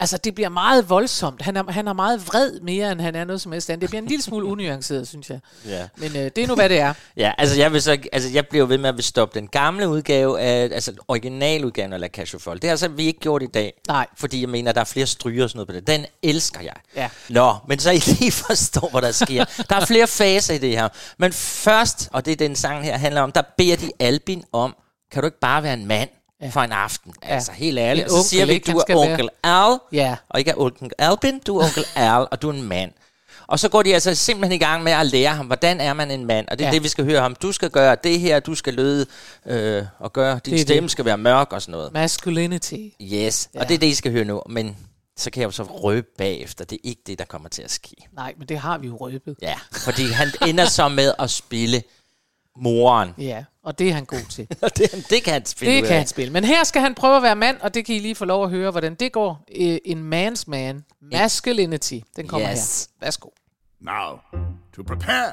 [0.00, 1.42] Altså, det bliver meget voldsomt.
[1.42, 3.80] Han er, han er meget vred mere, end han er noget som helst andet.
[3.80, 5.40] Det bliver en lille smule unuanceret, synes jeg.
[5.66, 5.88] Ja.
[5.96, 6.94] Men øh, det er nu, hvad det er.
[7.16, 9.88] Ja, altså jeg, vil så, altså jeg bliver ved med at vil stoppe den gamle
[9.88, 12.60] udgave af, altså originaludgaven af La aux Folles.
[12.60, 13.72] Det har altså vi ikke gjort i dag.
[13.88, 14.06] Nej.
[14.16, 15.86] Fordi jeg mener, der er flere stryger og sådan noget på det.
[15.86, 16.76] Den elsker jeg.
[16.96, 17.08] Ja.
[17.28, 19.44] Nå, men så I lige forstår, hvad der sker.
[19.68, 20.88] Der er flere faser i det her.
[21.18, 24.74] Men først, og det er den sang her handler om, der beder de Albin om,
[25.12, 26.08] kan du ikke bare være en mand
[26.42, 26.48] ja.
[26.48, 27.12] for en aften?
[27.22, 27.28] Ja.
[27.34, 28.06] Altså helt ærligt.
[28.06, 28.72] En Og så siger onkel, vi, ikke?
[28.72, 30.16] du er skal være- onkel Al, Ja.
[30.28, 32.92] og ikke er onkel Albin, du er onkel Al, og du er en mand.
[33.46, 36.10] Og så går de altså simpelthen i gang med at lære ham, hvordan er man
[36.10, 36.48] en mand.
[36.48, 36.74] Og det er ja.
[36.74, 37.34] Det, vi skal høre ham.
[37.34, 39.06] Du skal gøre det her, du skal løde
[39.46, 40.40] øh, og gøre.
[40.44, 40.90] Din Det stemme det.
[40.90, 41.92] skal være mørk og sådan noget.
[41.92, 42.74] Masculinity.
[43.02, 43.60] Yes, ja.
[43.60, 44.42] og det er det, I skal høre nu.
[44.48, 44.76] Men
[45.16, 46.64] så kan jeg jo så røbe bagefter.
[46.64, 47.94] Det er ikke det, der kommer til at ske.
[48.12, 49.36] Nej, men det har vi jo røbet.
[49.42, 51.82] Ja, fordi han ender så med at spille
[52.56, 53.14] moren.
[53.18, 54.46] Ja, og det er han god til.
[54.76, 55.98] Det, det kan han spille Det ud kan af.
[55.98, 56.32] han spille.
[56.32, 58.44] Men her skal han prøve at være mand, og det kan I lige få lov
[58.44, 59.44] at høre, hvordan det går.
[59.60, 60.84] Øh, En man's man.
[61.12, 61.98] Masculinity.
[62.16, 62.88] Den kommer Yes.
[63.00, 63.06] her.
[63.06, 63.28] Værsgo.
[63.80, 64.18] Now,
[64.76, 65.32] to prepare,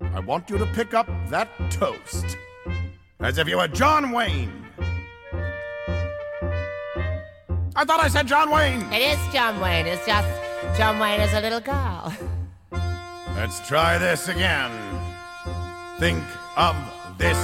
[0.00, 2.26] I want you to pick up that toast
[3.20, 4.52] as if you were John Wayne.
[7.80, 8.82] I thought I said John Wayne.
[8.96, 9.86] It is John Wayne.
[9.92, 10.28] It's just
[10.78, 12.12] John Wayne is a little girl.
[13.36, 14.70] Let's try this again.
[15.98, 16.22] Think
[16.56, 16.74] of
[17.22, 17.38] this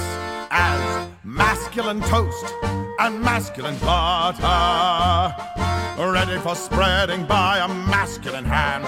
[0.51, 2.53] as masculine toast
[2.99, 5.33] and masculine butter,
[5.97, 8.83] ready for spreading by a masculine hand.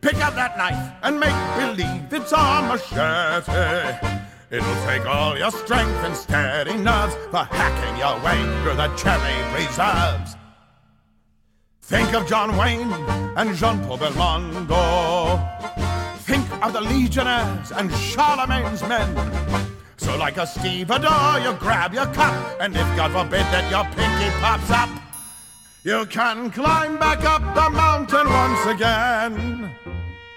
[0.00, 3.94] Pick up that knife and make believe it's a machete.
[4.50, 9.38] It'll take all your strength and steady nerves for hacking your way through the cherry
[9.52, 10.34] preserves.
[11.82, 12.92] Think of John Wayne
[13.36, 15.87] and Jean-Paul Belmondo.
[16.28, 19.08] Think of the legionnaires and Charlemagne's men.
[19.96, 24.30] So like a stevedore, you grab your cup, and if God forbid that your pinky
[24.38, 24.90] pops up,
[25.84, 29.74] you can climb back up the mountain once again.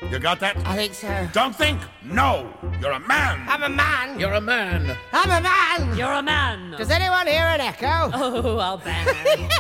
[0.09, 0.55] You got that?
[0.65, 1.29] I think so.
[1.33, 1.81] Don't think.
[2.05, 2.49] No.
[2.79, 3.45] You're a man.
[3.49, 4.17] I'm a man.
[4.17, 4.95] You're a man.
[5.11, 5.97] I'm a man.
[5.97, 6.71] You're a man.
[6.77, 8.11] Does anyone hear an echo?
[8.13, 9.49] Oh, I'll bang.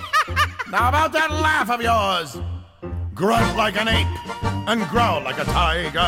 [0.71, 2.37] Now about that laugh of yours.
[3.21, 4.07] Grunt like an ape
[4.67, 5.99] and growl like a tiger.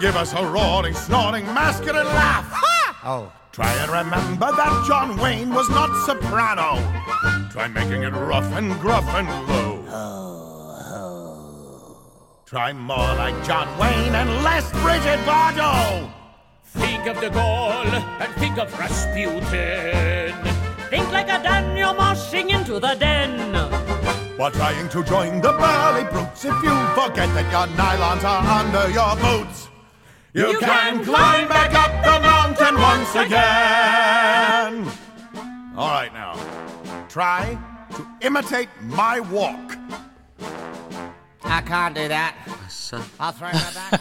[0.00, 2.44] Give us a roaring, snorting, masculine laugh.
[3.02, 3.32] Oh.
[3.52, 6.76] Try and remember that John Wayne was not soprano.
[7.52, 9.78] Try making it rough and gruff and low.
[12.44, 16.12] Try more like John Wayne and less Bridget Bardot.
[16.66, 20.34] Think of de Gaulle and think of Rasputin.
[20.90, 23.41] Think like a Daniel you're marching into the den.
[24.42, 28.90] While trying to join the burly brutes, if you forget that your nylons are under
[28.90, 29.68] your boots,
[30.34, 34.72] you, You can, can climb back up the mountain once again.
[35.76, 36.34] All right, now,
[37.08, 37.56] try
[37.94, 39.78] to imitate my walk.
[41.44, 42.34] I can't do that.
[42.68, 42.96] Så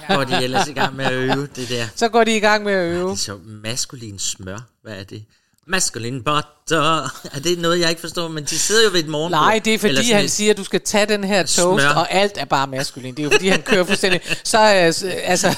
[0.15, 1.87] går de ellers i gang med at øve det der.
[1.95, 3.17] Så går de i gang med at øve.
[3.17, 5.25] Så maskulin smør, hvad er det?
[5.67, 7.03] Maskulin butter.
[7.35, 8.27] Er det noget, jeg ikke forstår?
[8.27, 9.41] Men de sidder jo ved et morgenbord.
[9.41, 11.89] Nej, det er fordi, han et- siger, at du skal tage den her toast, Smør.
[11.89, 13.15] og alt er bare maskulin.
[13.15, 14.21] Det er jo fordi, han kører fuldstændig.
[14.43, 14.93] Så er,
[15.23, 15.57] altså,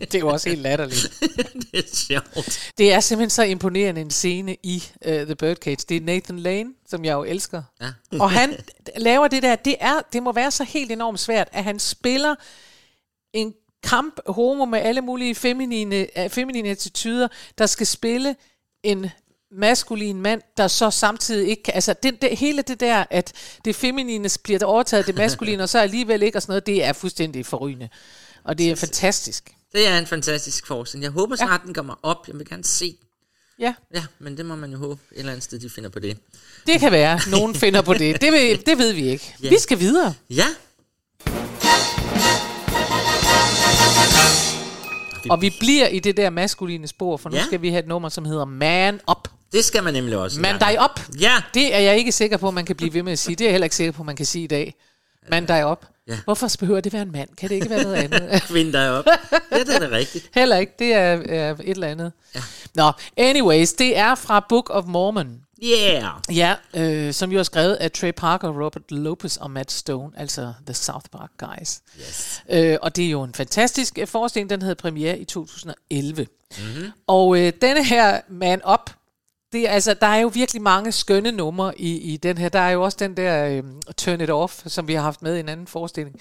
[0.00, 1.12] det er jo også helt latterligt.
[1.72, 2.72] det er sjovt.
[2.78, 5.84] Det er simpelthen så imponerende en scene i uh, The Birdcage.
[5.88, 7.62] Det er Nathan Lane, som jeg jo elsker.
[7.80, 7.86] Ja.
[8.20, 8.56] Og han
[8.96, 12.34] laver det der, det, er, det må være så helt enormt svært, at han spiller
[13.32, 13.52] en
[13.82, 17.28] kamp homo med alle mulige feminine, uh, feminine attityder,
[17.58, 18.36] der skal spille
[18.82, 19.06] en
[19.50, 23.32] maskulin mand, der så samtidig ikke kan, altså det, det, hele det der, at
[23.64, 26.92] det feminine bliver overtaget det maskuline, og så alligevel ikke og sådan noget, det er
[26.92, 27.88] fuldstændig forrygende.
[28.44, 29.54] Og det er fantastisk.
[29.72, 31.02] Det er en fantastisk forskning.
[31.02, 31.66] Jeg håber snart, ja.
[31.66, 32.28] den kommer op.
[32.28, 32.96] Jeg vil gerne se.
[33.58, 35.98] Ja, Ja, men det må man jo håbe et eller andet sted, de finder på
[35.98, 36.18] det.
[36.66, 38.20] det kan være, nogen finder på det.
[38.20, 39.34] Det, ved, det ved vi ikke.
[39.42, 39.48] Ja.
[39.48, 40.14] Vi skal videre.
[40.30, 40.46] Ja,
[45.30, 47.44] Og vi bliver i det der maskuline spor, for nu Ja.
[47.44, 49.28] skal vi have et nummer, som hedder Man Up.
[49.52, 50.40] det skal man nemlig også.
[50.40, 51.00] Man dig op.
[51.20, 53.36] Ja, Det er jeg ikke sikker på, man kan blive ved med at sige.
[53.36, 54.74] Det er jeg heller ikke sikker på, man kan sige i dag.
[55.30, 55.84] Man dig op.
[56.08, 56.18] Ja.
[56.24, 57.28] Hvorfor behøver det være en mand?
[57.38, 58.42] Kan det ikke være noget andet?
[58.48, 59.04] kvind dig op.
[59.52, 60.30] Ja, det er da rigtigt.
[60.34, 60.72] Heller ikke.
[60.78, 62.12] Det er, er et eller andet.
[62.34, 62.40] Ja.
[62.74, 65.40] Nå, anyways, det er fra Book of Mormon.
[65.64, 66.04] Yeah.
[66.30, 70.52] Ja, øh, som jo er skrevet af Trey Parker, Robert Lopez og Matt Stone, altså
[70.66, 71.80] The South Park Guys.
[72.00, 72.42] Yes.
[72.50, 76.26] Øh, og det er jo en fantastisk øh, forestilling, den havde premiere i 2011.
[76.58, 76.90] Mm-hmm.
[77.06, 78.90] Og øh, denne her Man Up,
[79.52, 82.48] det altså, der er jo virkelig mange skønne numre i, i den her.
[82.48, 83.62] Der er jo også den der øh,
[83.96, 86.20] Turn It Off, som vi har haft med i en anden forestilling,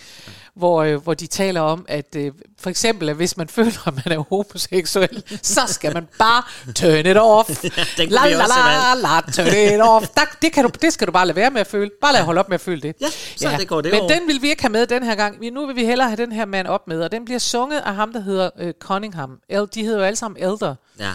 [0.55, 3.93] hvor, øh, hvor de taler om, at øh, for eksempel, at hvis man føler, at
[4.05, 6.43] man er homoseksuel, så skal man bare
[6.75, 7.49] turn it off.
[7.97, 10.07] kunne la, la, la, la, turn it off.
[10.07, 11.91] Der, det, kan du, det skal du bare lade være med at føle.
[12.01, 12.95] Bare lad holde op med at føle det.
[13.01, 14.09] Ja, så det går det Men over.
[14.09, 15.51] den vil vi ikke have med den her gang.
[15.51, 17.95] Nu vil vi hellere have den her mand op med, og den bliver sunget af
[17.95, 19.39] ham, der hedder øh, Cunningham.
[19.49, 20.75] El, de hedder jo alle sammen Elder.
[20.99, 21.11] Ja.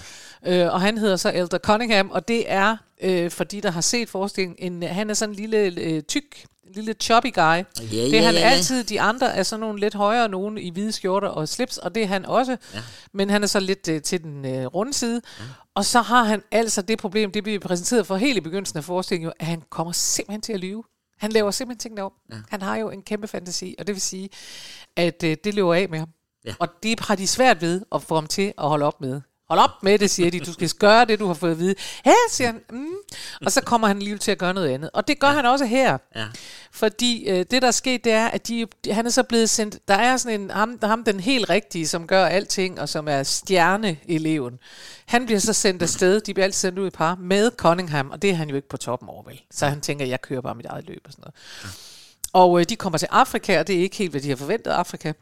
[0.47, 4.09] Øh, og han hedder så Elder Cunningham, og det er, øh, fordi der har set
[4.09, 7.41] forestillingen, en, han er sådan en lille øh, tyk, lille choppy guy.
[7.41, 8.41] Ja, det er han ja.
[8.41, 8.85] altid.
[8.85, 12.03] De andre er sådan nogle lidt højere nogen i hvide skjorter og slips, og det
[12.03, 12.57] er han også.
[12.75, 12.81] Ja.
[13.13, 15.23] Men han er så lidt øh, til den øh, runde side.
[15.39, 15.45] Ja.
[15.75, 18.85] Og så har han altså det problem, det bliver præsenteret for helt i begyndelsen af
[18.85, 20.85] forestillingen, jo, at han kommer simpelthen til at lyve.
[21.19, 22.13] Han laver simpelthen tingene op.
[22.31, 22.37] Ja.
[22.49, 24.29] Han har jo en kæmpe fantasi, og det vil sige,
[24.97, 26.09] at øh, det løber af med ham.
[26.45, 26.55] Ja.
[26.59, 29.21] Og det har de svært ved at få ham til at holde op med.
[29.53, 30.41] Hold op med det, siger de.
[30.41, 31.75] Du skal gøre det, du har fået at vide.
[32.07, 32.61] Ja, siger han.
[32.71, 32.87] Mm.
[33.45, 34.91] Og så kommer han lige til at gøre noget andet.
[34.95, 35.35] Og det gør ja.
[35.35, 35.99] han også her.
[36.17, 36.27] Ja.
[36.73, 39.89] Fordi øh, det, der er sket, det er, at de, han er så blevet sendt...
[39.89, 40.51] Der er sådan en...
[40.51, 44.59] Ham, ham den helt rigtige, som gør alting, og som er stjerneeleven.
[45.07, 46.21] Han bliver så sendt afsted.
[46.21, 48.69] De bliver altid sendt ud i par med Cunningham, og det er han jo ikke
[48.69, 49.41] på toppen over, vel?
[49.51, 51.35] Så han tænker, jeg kører bare mit eget løb og sådan noget.
[52.33, 54.71] Og øh, de kommer til Afrika, og det er ikke helt, hvad de har forventet
[54.71, 55.13] af Afrika.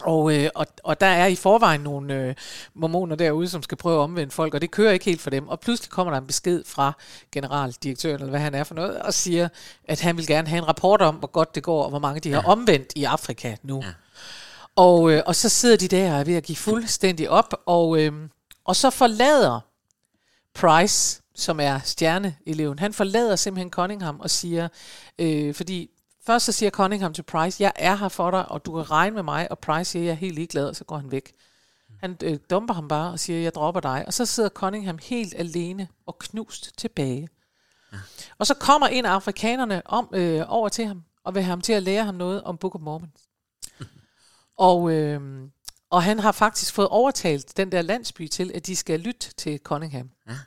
[0.00, 2.34] Og, øh, og, og der er i forvejen nogle øh,
[2.74, 5.48] mormoner derude, som skal prøve at omvende folk, og det kører ikke helt for dem.
[5.48, 6.92] Og pludselig kommer der en besked fra
[7.32, 9.48] generaldirektøren, eller hvad han er for noget, og siger,
[9.84, 12.20] at han vil gerne have en rapport om, hvor godt det går, og hvor mange
[12.20, 13.82] de har omvendt i Afrika nu.
[13.84, 13.90] Ja.
[14.76, 18.02] Og, øh, og så sidder de der og er ved at give fuldstændig op, og,
[18.02, 18.12] øh,
[18.64, 19.60] og så forlader
[20.54, 24.68] Price, som er stjerneeleven, han forlader simpelthen Cunningham og siger,
[25.18, 25.90] øh, fordi
[26.26, 29.14] Først så siger Cunningham til Price, jeg er her for dig, og du kan regne
[29.14, 31.32] med mig, og Price siger, jeg er helt ligeglad, og så går han væk.
[32.00, 34.04] Han øh, dumper ham bare og siger, jeg dropper dig.
[34.06, 37.28] Og så sidder Cunningham helt alene og knust tilbage.
[38.38, 41.60] Og så kommer en af afrikanerne om, øh, over til ham, og vil have ham
[41.60, 43.12] til at lære ham noget om Book of Mormon.
[44.56, 45.48] og, øh,
[45.90, 49.60] og han har faktisk fået overtalt den der landsby til, at de skal lytte til
[49.64, 50.10] Cunningham.
[50.28, 50.38] Ja.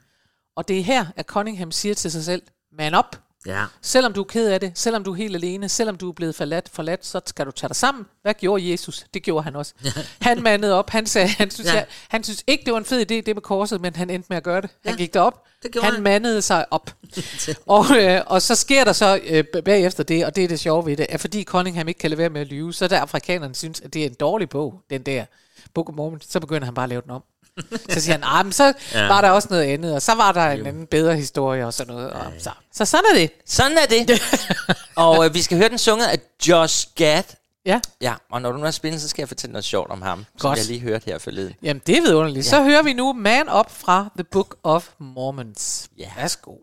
[0.56, 3.29] Og det er her, at Cunningham siger til sig selv, man op.
[3.46, 3.66] Ja.
[3.82, 6.36] Selvom du er ked af det, selvom du er helt alene, selvom du er blevet
[6.36, 8.06] forladt, forladt, så skal du tage dig sammen.
[8.22, 9.06] Hvad gjorde Jesus?
[9.14, 9.74] Det gjorde han også.
[10.22, 10.90] han mandede op.
[10.90, 11.78] Han sagde, han synes, Ja.
[11.78, 11.84] ja.
[12.08, 14.38] han synes ikke, det var en fed idé, det med korset, men han endte med
[14.38, 14.70] at gøre det.
[14.86, 15.44] Han gik derop.
[15.64, 16.04] det han, han.
[16.04, 16.96] mandede sig op.
[17.66, 20.86] og, øh, og så sker der så øh, bagefter det, og det er det sjove
[20.86, 23.56] ved det, at fordi Cunningham ikke kan lade være med at lyve, så der afrikanerne
[23.56, 25.26] synes, at det er en dårlig bog, den der
[25.74, 27.24] Book of Mormon, så begynder han bare at lave den om.
[27.94, 29.08] Så siger han, ah, men så Ja.
[29.08, 31.94] var der også noget andet, og så var der en anden bedre historie og sådan
[31.94, 32.12] noget.
[32.12, 32.52] Og så.
[32.74, 33.32] så sådan er det.
[33.46, 34.22] Sådan er det.
[35.06, 37.24] og øh, vi skal høre den sunget af Josh Gad.
[37.66, 37.80] Ja.
[38.02, 40.26] Ja, og når du nu er spændende, så skal jeg fortælle noget sjovt om ham,
[40.38, 40.58] som Godt.
[40.60, 41.54] jeg lige hørte her forleden.
[41.64, 42.46] Jamen, det er vidunderligt.
[42.46, 42.50] Ja.
[42.50, 45.90] Så hører vi nu Man Up fra The Book of Mormons.
[45.98, 46.10] Ja.
[46.18, 46.56] Værsgo.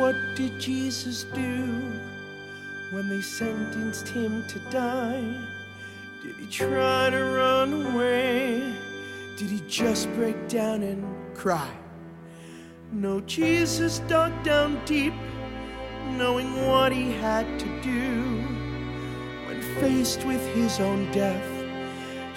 [0.00, 1.64] What did Jesus do
[2.92, 5.57] when they sentenced him to die?
[6.50, 8.72] Try to run away?
[9.36, 11.04] Did he just break down and
[11.36, 11.70] cry?
[12.90, 15.12] No, Jesus dug down deep,
[16.16, 18.42] knowing what he had to do.
[19.46, 21.44] When faced with his own death,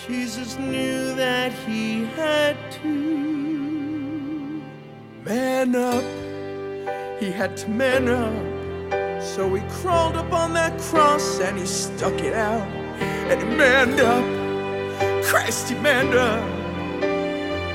[0.06, 4.62] Jesus knew that he had to
[5.24, 6.04] man up.
[7.22, 9.24] He had to man up.
[9.24, 12.81] So he crawled up on that cross and he stuck it out.
[13.40, 15.24] Manned up.
[15.24, 16.44] Christ, he manned up.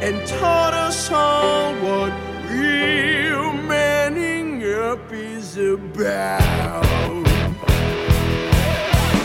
[0.02, 2.12] And taught us all what
[2.50, 6.84] real manning up is about.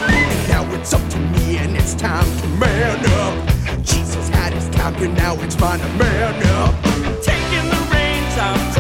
[0.08, 3.84] And now it's up to me and it's time to man up.
[3.84, 6.74] Jesus had his time and now it's mine to man up.
[7.22, 8.72] Taking the reins, I'm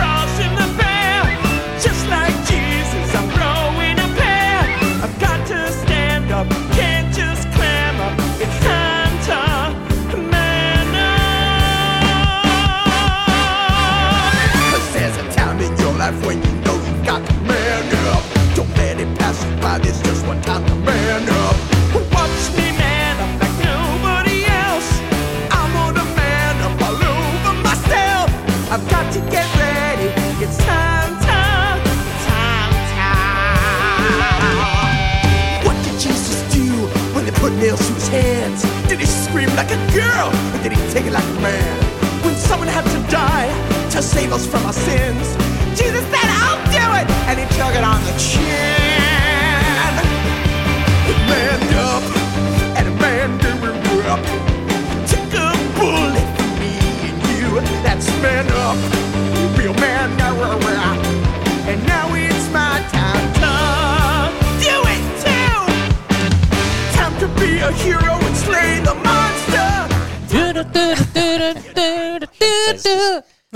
[19.79, 21.55] just man up.
[22.11, 24.99] Watch me man up like nobody else.
[25.49, 28.27] I'm gonna man up all over myself.
[28.69, 30.09] I've got to get ready.
[30.43, 31.81] It's time, time,
[32.27, 34.05] time, time.
[35.65, 36.67] What did Jesus do
[37.15, 38.63] when they put nails his hands?
[38.89, 41.77] Did he scream like a girl or did he take it like a man?
[42.25, 43.49] When someone had to die
[43.91, 45.37] to save us from our sins,
[45.79, 47.07] Jesus said, I'll do it!
[47.29, 48.80] And he took it on the chin.
[67.73, 69.31] Hero and slay the monster.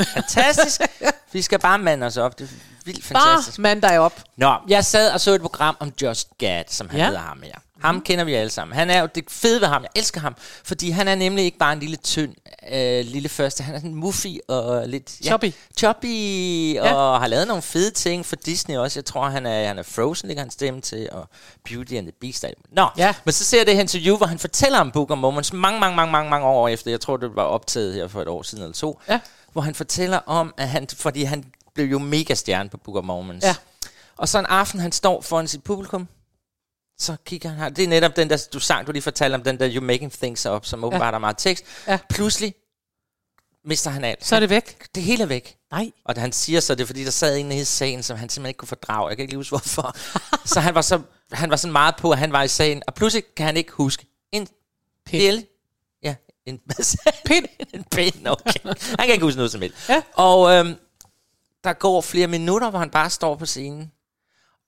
[0.03, 0.81] Fantastisk.
[1.33, 2.39] Vi skal bare mande os op.
[2.39, 2.49] Det er
[2.85, 3.59] vildt Bare fantastisk.
[3.59, 4.21] mand dig op.
[4.37, 7.03] Nå, jeg sad og så et program om Josh Gad, som han Ja.
[7.03, 7.09] ja.
[7.09, 7.53] hedder ham her.
[7.81, 8.75] Ham kender vi alle sammen.
[8.77, 9.81] Han er jo det fede ved ham.
[9.81, 12.33] Jeg elsker ham, fordi han er nemlig ikke bare en lille tynd
[12.73, 13.63] øh, lille første.
[13.63, 15.09] Han er sådan muffy og lidt...
[15.25, 15.51] Choppy.
[15.79, 16.05] choppy,
[16.79, 17.17] og Ja.
[17.19, 18.99] har lavet nogle fede ting for Disney også.
[18.99, 21.29] Jeg tror, han er, han er Frozen, ligger han stemme til, og
[21.65, 22.45] Beauty and the Beast.
[22.71, 23.13] Nå, Ja.
[23.23, 25.79] men så ser jeg det her interview, hvor han fortæller om Book of Moments mange,
[25.79, 26.91] mange, mange, mange, mange år efter.
[26.91, 28.99] Jeg tror, det var optaget her for et år siden eller to.
[29.09, 29.19] Ja.
[29.55, 33.03] Hvor han fortæller om, at han, fordi han blev jo mega stjerne på Book of
[33.03, 33.45] Moments.
[33.45, 33.55] Ja.
[34.17, 36.07] Og så en aften, han står foran sit publikum,
[36.99, 37.69] så kigger han her.
[37.69, 40.11] Det er netop den der, du sang, du lige fortalte om, den der You're Making
[40.11, 41.65] Things Up, som åbenbart er meget tekst.
[41.87, 41.99] Ja.
[42.09, 42.55] Pludselig
[43.65, 44.25] mister han alt.
[44.25, 44.95] Så er det væk.
[44.95, 45.57] Det hele er væk.
[45.71, 45.91] Nej.
[46.05, 48.49] Og han siger så, det er fordi, der sad en i sagen, som han simpelthen
[48.49, 49.07] ikke kunne fordrage.
[49.07, 49.95] Jeg kan ikke lige huske, hvorfor.
[50.53, 52.83] så han var, så, han var sådan meget på, at han var i sagen.
[52.87, 54.47] Og pludselig kan han ikke huske en
[55.05, 55.43] Pind.
[56.45, 56.59] En
[57.25, 57.45] Pind.
[57.73, 58.59] en pind, okay.
[58.65, 59.89] Han kan ikke huske noget som helst.
[59.89, 60.01] Ja.
[60.13, 60.75] Og øhm,
[61.63, 63.91] der går flere minutter, hvor han bare står på scenen.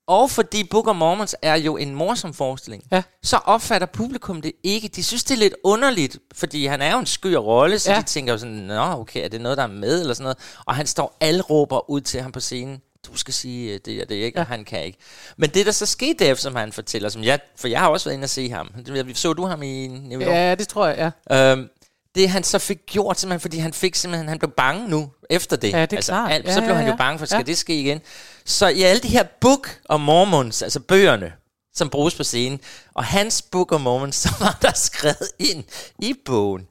[0.08, 3.02] Og fordi Book of Mormons er jo en morsom forestilling, Ja.
[3.24, 4.88] så opfatter publikum det ikke.
[4.88, 7.98] De synes, det er lidt underligt, fordi han er jo en skør rolle, så ja.
[8.00, 10.38] de tænker jo sådan, nå okay, er det noget, der er med, eller sådan noget.
[10.66, 14.02] Og han står, alle råber ud til ham på scenen, du skal sige øh, det
[14.02, 14.26] og det, ikke?
[14.26, 14.40] Ja.
[14.40, 14.40] Ja.
[14.40, 14.98] Og han kan ikke.
[15.38, 18.06] Men det, der så skete derefter, som han fortæller, som jeg, for jeg har også
[18.06, 18.72] været inde og se ham.
[19.14, 20.30] Så du ham i New York?
[20.30, 21.52] Ja, det tror jeg, ja.
[21.52, 21.70] Øhm,
[22.16, 25.56] det han så fik gjort, simpelthen, fordi han fik simpelthen, han blev bange nu, efter
[25.56, 25.72] det.
[25.72, 26.32] Ja, det er klart.
[26.32, 26.96] Alt, Ja, så blev ja, han jo ja.
[26.98, 27.44] bange for, skal Ja.
[27.44, 28.02] det ske igen?
[28.46, 31.34] Så i alle de her Book of Mormons, altså bøgerne,
[31.76, 32.60] som bruges på scenen,
[32.94, 35.64] og hans Book of Mormons, så var der skrevet ind
[36.00, 36.68] i bogen,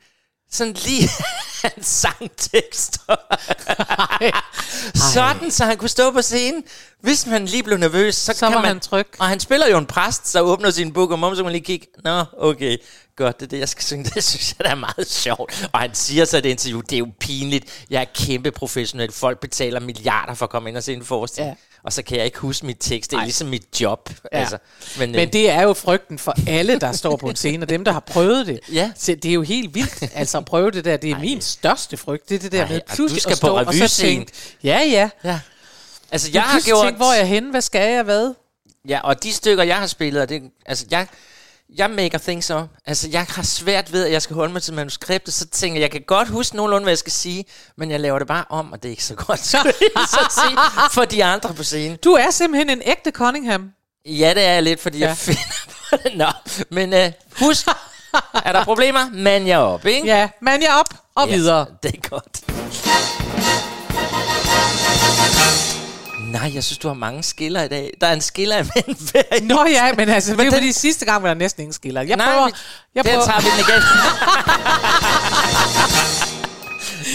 [0.51, 1.09] sådan lige
[1.65, 3.17] hans sangtekster.
[5.15, 6.65] Sådan, så han kunne stå på scenen.
[7.01, 8.69] Hvis man lige blev nervøs, så, Så kan var man...
[8.69, 9.07] han tryg.
[9.19, 11.65] Og han spiller jo en præst, så åbner sin bog om, så kan man lige
[11.65, 11.87] kigge.
[12.05, 12.77] Nå, okay,
[13.17, 14.05] godt, det det, jeg skal synge.
[14.15, 15.69] Det synes jeg, der er meget sjovt.
[15.73, 17.65] Og han siger så i det interview, det er jo pinligt.
[17.91, 19.13] Jeg er kæmpe professionel.
[19.13, 21.51] Folk betaler milliarder for at komme ind og se en forestilling.
[21.51, 21.79] Ja.
[21.83, 23.11] Og så kan jeg ikke huske mit tekst.
[23.11, 24.11] Det er ligesom mit job.
[24.33, 24.39] Ja.
[24.39, 24.59] Altså,
[24.99, 27.85] men, Men det er jo frygten for alle, der står på en scene, og dem,
[27.85, 28.61] der har prøvet det.
[28.73, 28.93] Ja.
[28.97, 30.97] Så det er jo helt vildt, altså at prøve det der.
[30.97, 32.29] Det er min største frygt.
[32.29, 34.33] Det er det der Ej, med pludselig skal at stå på og så tænke,
[34.65, 35.11] ja, ja.
[35.25, 35.41] ja.
[36.13, 36.85] Altså, Jeg jeg har har gjort...
[36.85, 37.51] tænkt, hvor er jeg henne?
[37.51, 38.03] Hvad skal jeg?
[38.03, 38.35] Hvad?
[38.89, 41.07] Ja, og de stykker, jeg har spillet, og det, altså, jeg,
[41.75, 42.69] jeg maker things up.
[42.87, 45.83] Altså, jeg har svært ved, at jeg skal holde mig til manuskriptet, så tænker jeg,
[45.83, 47.45] jeg kan godt huske nogenlunde, hvad jeg skal sige,
[47.77, 49.73] men jeg laver det bare om, og det er ikke så godt, jeg
[50.07, 50.59] så sige,
[50.91, 51.99] for de andre på scenen.
[52.05, 53.71] Du er simpelthen en ægte Cunningham.
[54.07, 55.07] Ja, det er jeg lidt, fordi ja.
[55.07, 55.41] Jeg finder
[55.91, 56.17] på det.
[56.17, 56.27] Nå,
[56.71, 57.67] men uh, husk,
[58.45, 60.07] er der problemer, man jeg op, ikke?
[60.07, 61.67] Ja, man jeg op og Ja, videre.
[61.83, 62.56] Det er godt.
[66.39, 67.93] Nej, jeg synes, du har mange skiller i dag.
[68.01, 70.73] Der er en skiller imellem hver Nå ja, men altså, det er Men den- fordi
[70.73, 72.03] sidste gang var der næsten ingen skiller.
[72.03, 72.49] Jeg Nej, prøver...
[72.95, 73.83] Jeg prøver tager vi den igen.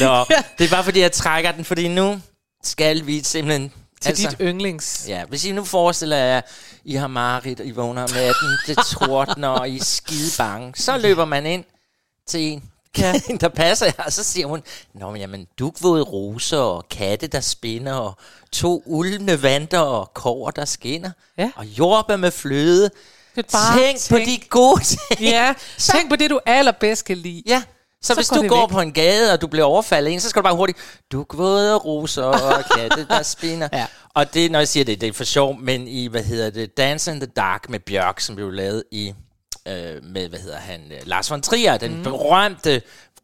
[0.08, 0.26] Nå,
[0.58, 2.22] det er bare fordi, jeg trækker den, fordi nu
[2.64, 3.72] skal vi simpelthen...
[4.02, 5.06] til dit yndlings...
[5.08, 6.42] Ja, hvis I nu forestiller jer,
[6.86, 10.74] I har Marit, og I vågner om natten, det tordner, og I er skide bange,
[10.76, 11.64] så løber man ind
[12.28, 12.64] til en,
[12.98, 13.14] ja.
[13.42, 17.40] der passer jer, og så siger hun, Nå, men jamen, dugvåde roser, og katte, der
[17.40, 18.14] spinder, og
[18.52, 21.52] to ulmende vanter, og kover, der skinner, Ja.
[21.56, 22.90] og jordbær med fløde.
[23.36, 25.22] Det bare tænk, på de gode ting.
[25.22, 27.44] Ja, tænk på det, du allerbedst kan lide.
[27.48, 27.64] Ja,
[28.02, 28.70] så, Så hvis går du går væk.
[28.70, 30.78] på en gade, og du bliver overfaldet en, så skal du bare hurtigt,
[31.12, 33.70] du våde roser og katte, der spinner.
[33.74, 33.86] Ja.
[34.14, 36.78] Og det, når jeg siger det, det er for sjov, men i, hvad hedder det,
[36.78, 39.14] Dance in the Dark med Bjørk, som blev lavet i,
[39.68, 42.04] øh, med, hvad hedder han, øh, Lars von Trier, den mm.
[42.04, 42.82] berømte,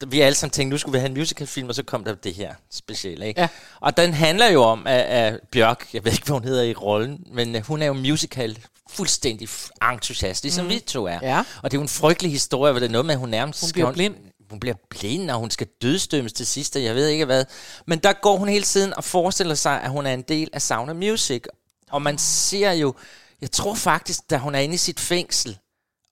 [0.07, 2.33] vi alle sammen tænkte, nu skulle vi have en musicalfilm, og så kom der det
[2.33, 3.41] her specielle, ikke?
[3.41, 3.47] Ja.
[3.79, 6.73] Og den handler jo om, at, at Bjørk, jeg ved ikke, hvad hun hedder i
[6.73, 9.49] rollen, men øh, hun er jo musical fuldstændig
[9.91, 10.69] entusiast, ligesom mm.
[10.69, 11.19] vi to er.
[11.21, 11.39] Ja.
[11.39, 13.61] Og det er jo en frygtelig historie, hvor det er noget med, at hun nærmest...
[13.61, 14.15] Hun bliver blind.
[14.49, 17.45] Hun bliver blind, og hun skal dødstømmes til sidst, og jeg ved ikke hvad.
[17.85, 20.61] Men der går hun hele tiden og forestiller sig, at hun er en del af
[20.61, 21.43] Sound of Music.
[21.91, 22.93] Og man ser jo...
[23.41, 25.57] Jeg tror faktisk, da hun er inde i sit fængsel,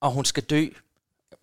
[0.05, 0.67] og hun skal dø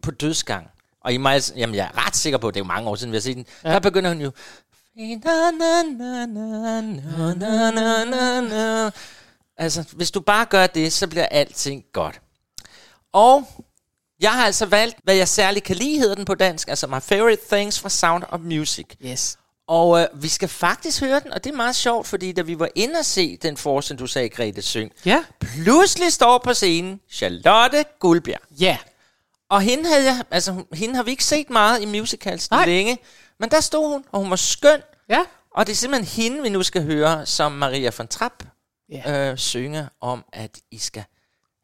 [0.02, 0.70] på dødsgang.
[1.00, 2.94] Og I må altså, jamen jeg er ret sikker på, at det er mange år
[2.94, 3.46] siden, vi har set den.
[3.64, 3.72] Ja.
[3.72, 4.32] Der begynder hun jo...
[9.56, 12.20] Altså, hvis du bare gør det, så bliver alting godt.
[13.12, 13.64] Og
[14.20, 17.00] jeg har altså valgt, hvad jeg særlig kan lide, hedder den på dansk, altså My
[17.00, 18.86] Favorite Things for Sound of Music.
[19.04, 19.38] Yes.
[19.66, 22.58] Og øh, vi skal faktisk høre den, og det er meget sjovt, fordi da vi
[22.58, 25.24] var inde og se den forestilling, du sagde, Grete Syng, Ja.
[25.40, 28.40] pludselig står på scenen Charlotte Guldbjerg.
[28.60, 28.78] Ja.
[29.48, 32.66] Og hende, havde jeg, altså, hende har vi ikke set meget i musicals Nej.
[32.66, 32.98] længe,
[33.40, 34.80] men der stod hun, og hun var skøn.
[35.08, 35.20] Ja.
[35.54, 38.44] Og det er simpelthen hende, vi nu skal høre, som Maria von Trapp
[38.90, 39.30] Ja.
[39.30, 41.04] øh, synge om, at I skal,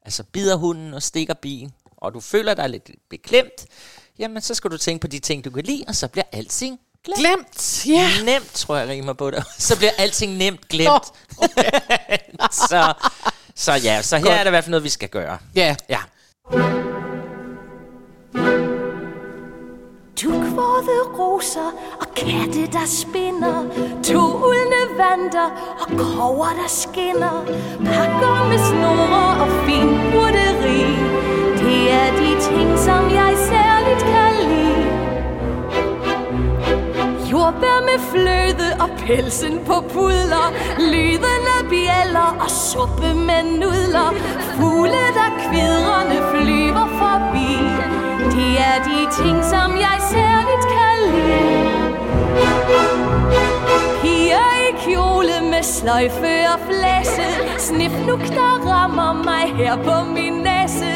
[0.04, 3.66] altså bider hunden og stikker bien, og du føler dig lidt beklemt,
[4.18, 6.80] jamen så skal du tænke på de ting, du kan lide, og så bliver alting
[7.04, 7.18] glemt.
[7.18, 7.86] Glemt.
[7.86, 8.08] Ja.
[8.24, 9.44] Nemt, tror jeg rimer på det.
[9.58, 11.04] Så bliver alting nemt glemt.
[12.70, 12.92] så,
[13.56, 14.34] så ja, så her Godt.
[14.34, 15.38] er det i hvert fald noget, vi skal gøre.
[15.54, 15.76] Ja.
[15.88, 15.98] Ja.
[20.22, 23.58] Dugvåde roser og katte, der spinder
[24.04, 25.48] To uldne vanter
[25.80, 27.44] og kover, der skinner
[27.84, 30.82] Pakker med snore og fin broderi
[31.62, 34.97] Det er de ting, som jeg særligt kan lide
[37.48, 40.48] Jordbær med fløde og pelsen på pudler.
[40.92, 44.10] Lyden af bjæller og suppe med nudler.
[44.56, 47.52] Fugle, der kvidrende flyver forbi.
[48.34, 51.70] Det er de ting, som jeg særligt kan lide.
[54.00, 57.28] Piger i kjole med sløjfe og flæse.
[57.58, 60.92] Snifnuk, der rammer mig her på min næse.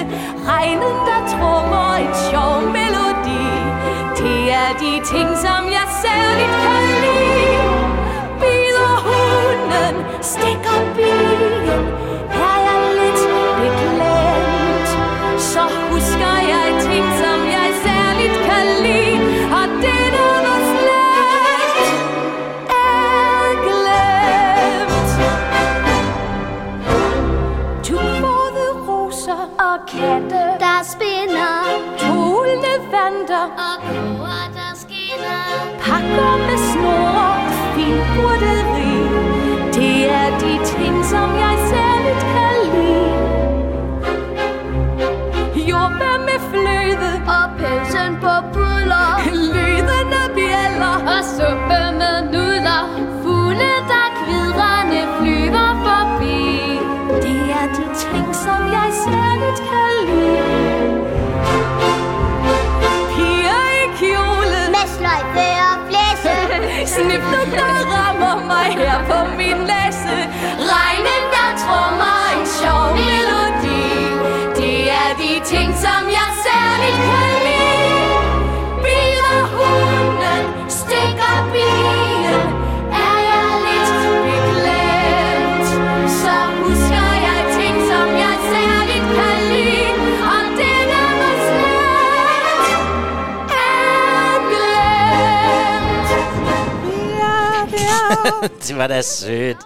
[0.48, 3.61] Regnen, der trummer et sjov melodi.
[4.22, 7.62] Det er de ting, som jeg særligt kan lide
[8.40, 12.01] Bider hunden, stikker bien
[36.12, 36.58] Pakker med
[37.16, 38.96] og fint broderi
[39.74, 41.51] Det er de ting, som jeg
[98.68, 99.56] det var da sødt.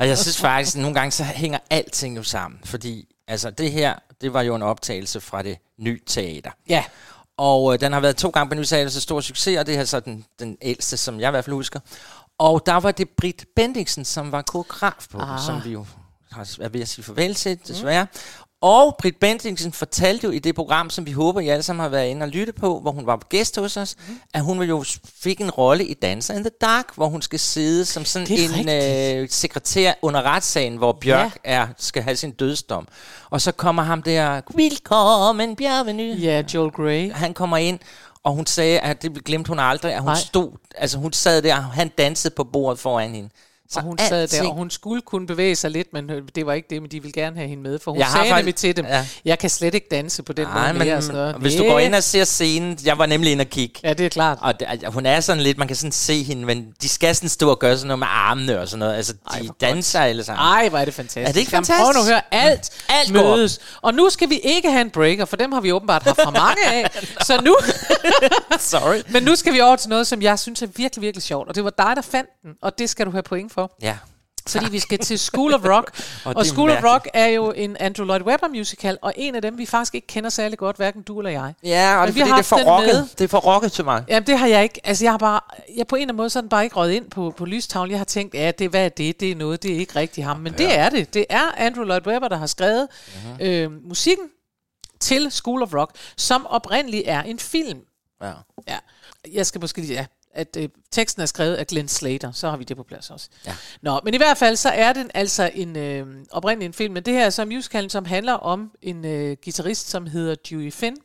[0.00, 2.60] Og jeg synes faktisk, at nogle gange så hænger alting jo sammen.
[2.64, 6.50] Fordi altså, det her, det var jo en optagelse fra det nye teater.
[6.68, 6.84] Ja.
[7.36, 9.76] Og øh, den har været to gange på Ny Teater så stor succes, og det
[9.76, 11.80] er så den, den ældste, som jeg i hvert fald husker.
[12.38, 15.34] Og der var det Britt Bendiksen, som var koreograf på ah.
[15.34, 15.40] Ah.
[15.40, 15.86] som vi jo
[16.30, 18.04] har er ved at sige farvel til, desværre.
[18.04, 18.20] Mm.
[18.60, 21.88] Og Britt Bendiksen fortalte jo i det program, som vi håber, I alle sammen har
[21.88, 24.20] været inde og lytte på, hvor hun var gæst hos os, mm.
[24.34, 24.84] at hun jo
[25.22, 28.68] fik en rolle i Dancer in the Dark, hvor hun skal sidde som sådan en
[28.68, 31.50] øh, sekretær under retssagen, hvor Bjørk ja.
[31.50, 32.88] er, skal have sin dødsdom.
[33.30, 36.22] Og så kommer ham der, velkommen Bjergveny.
[36.22, 37.12] Ja, Joel Grey.
[37.12, 37.78] Han kommer ind,
[38.22, 40.20] og hun sagde, at det glemte hun aldrig, at hun Nej.
[40.20, 43.30] stod, altså hun sad der, og han dansede på bordet foran hende.
[43.70, 46.46] Så og hun sad der, og hun skulle kunne bevæge sig lidt, men øh, det
[46.46, 48.54] var ikke det, men de ville gerne have hende med, for hun Jeg sagde nemlig
[48.54, 49.06] til dem, ja.
[49.24, 50.84] jeg kan slet ikke danse på den Nej, måde mere.
[50.88, 51.34] men og sådan noget.
[51.36, 51.72] hvis du Næh.
[51.72, 53.80] går ind og ser scenen, jeg var nemlig inde og kigge.
[53.84, 54.38] Ja, det er klart.
[54.40, 57.14] Og det, altså, hun er sådan lidt, man kan sådan se hende, men de skal
[57.14, 58.94] sådan stå og gøre sådan noget med armene og sådan noget.
[58.96, 60.44] Altså, de hvor danser alle sammen.
[60.46, 61.28] Ej, hvor er det fantastisk.
[61.28, 61.84] Er det ikke Jamen, fantastisk?
[61.84, 63.24] Prøv nu at høre, alt, Alt op.
[63.36, 63.60] mødes.
[63.82, 66.30] Og nu skal vi ikke have en breaker, for dem har vi åbenbart haft for
[66.30, 66.90] mange af.
[67.26, 67.56] Så nu,
[68.58, 68.96] Sorry.
[69.12, 71.48] men nu skal vi over til noget, som jeg synes er virkelig, virkelig sjovt.
[71.48, 73.57] Og det var dig, der fandt den, og det skal du have point for.
[73.82, 73.96] Ja.
[74.48, 75.90] Fordi vi skal til School of Rock.
[76.24, 76.94] Og og, School of mærkeligt.
[76.94, 80.06] Rock er jo en Andrew Lloyd Webber musical, og en af dem, vi faktisk ikke
[80.06, 81.54] kender særlig godt, hverken du eller jeg.
[81.64, 82.94] Ja, og Men det, vi har det er for rocket.
[82.94, 83.06] med.
[83.18, 84.04] Det er for rocket til mig.
[84.08, 84.80] Jamen, det har jeg ikke.
[84.84, 85.40] Altså, jeg har bare...
[85.76, 87.90] Jeg på en eller anden måde sådan bare ikke røget ind på, på lystavlen.
[87.90, 89.20] Jeg har tænkt, ja, det, hvad er det?
[89.20, 90.36] Det er noget, det er ikke rigtig ham.
[90.40, 90.64] Men ja.
[90.64, 91.14] det er det.
[91.14, 93.44] Det er Andrew Lloyd Webber, der har skrevet uh-huh.
[93.44, 94.26] øh, musikken
[95.00, 97.80] til School of Rock, som oprindeligt er en film.
[98.22, 98.32] Ja.
[98.68, 98.78] Ja.
[99.32, 99.92] Jeg skal måske lige...
[99.92, 100.06] Ja,
[100.38, 103.28] at øh, teksten er skrevet af Glenn Slater, så har vi det på plads også.
[103.46, 103.56] Ja.
[103.82, 107.02] Nå, men i hvert fald så er den altså en øh, oprindelig en film, men
[107.02, 110.96] det her er så musicalen, som handler om en øh, guitarist, som hedder Dewey Finn,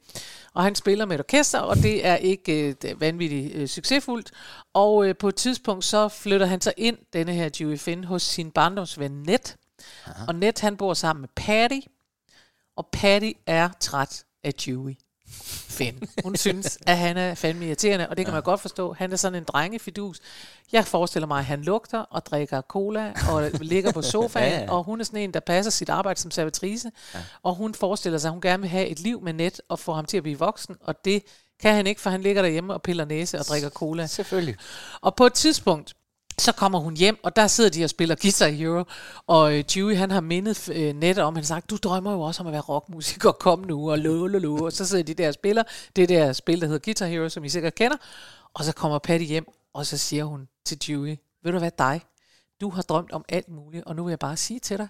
[0.54, 4.32] og han spiller med et orkester, og det er ikke øh, vanvittigt øh, succesfuldt.
[4.74, 8.22] Og øh, på et tidspunkt så flytter han sig ind, denne her Dewey Finn, hos
[8.22, 9.56] sin barndomsven Ned.
[10.06, 10.26] Aha.
[10.28, 11.80] Og Ned han bor sammen med Patty,
[12.76, 14.96] og Patty er træt af Dewey.
[15.70, 16.04] Finn.
[16.24, 18.36] Hun synes, at han er fandme irriterende, og det kan ja.
[18.36, 18.94] man godt forstå.
[18.94, 20.20] Han er sådan en drengefidus.
[20.72, 24.72] Jeg forestiller mig, at han lugter og drikker cola og ligger på sofaen, Ja, ja.
[24.72, 27.20] og hun er sådan en, der passer sit arbejde som servitrice, ja.
[27.44, 29.94] og hun forestiller sig, at hun gerne vil have et liv med net og få
[29.94, 31.24] ham til at blive voksen, og det
[31.60, 34.08] kan han ikke, for han ligger derhjemme og piller næse og drikker cola.
[34.08, 34.56] Selvfølgelig.
[35.02, 35.94] Og på et tidspunkt,
[36.40, 38.84] så kommer hun hjem, og der sidder de og spiller Guitar Hero,
[39.28, 42.22] og øh, Dewey, han har mindet øh, net om, han har sagt, du drømmer jo
[42.22, 44.66] også om at være rockmusiker, kom nu, og lo, lo, lo.
[44.66, 45.64] og så sidder de der og spiller,
[45.96, 47.98] det der spil, der hedder Guitar Hero, som I sikkert kender,
[48.54, 52.02] og så kommer Patty hjem, og så siger hun til Dewey, ved du hvad dig,
[52.62, 54.88] du har drømt om alt muligt, og nu vil jeg bare sige til dig,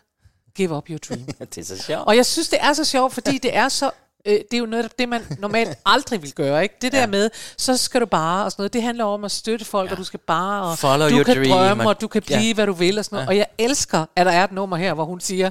[0.55, 1.25] give up your dream.
[1.55, 2.07] det er så sjovt.
[2.07, 3.91] Og jeg synes, det er så sjovt, fordi det er så...
[4.25, 6.75] Øh, det er jo noget, det man normalt aldrig vil gøre, ikke?
[6.81, 7.07] Det der Ja.
[7.07, 9.93] med, så skal du bare, og sådan noget, det handler om at støtte folk, ja.
[9.93, 12.39] og du skal bare, og Follow du kan dream, drømme, og- og du kan blive,
[12.39, 12.53] Ja.
[12.53, 13.25] hvad du vil, og sådan noget.
[13.25, 13.29] Ja.
[13.29, 15.49] Og jeg elsker, at der er et nummer her, hvor hun siger,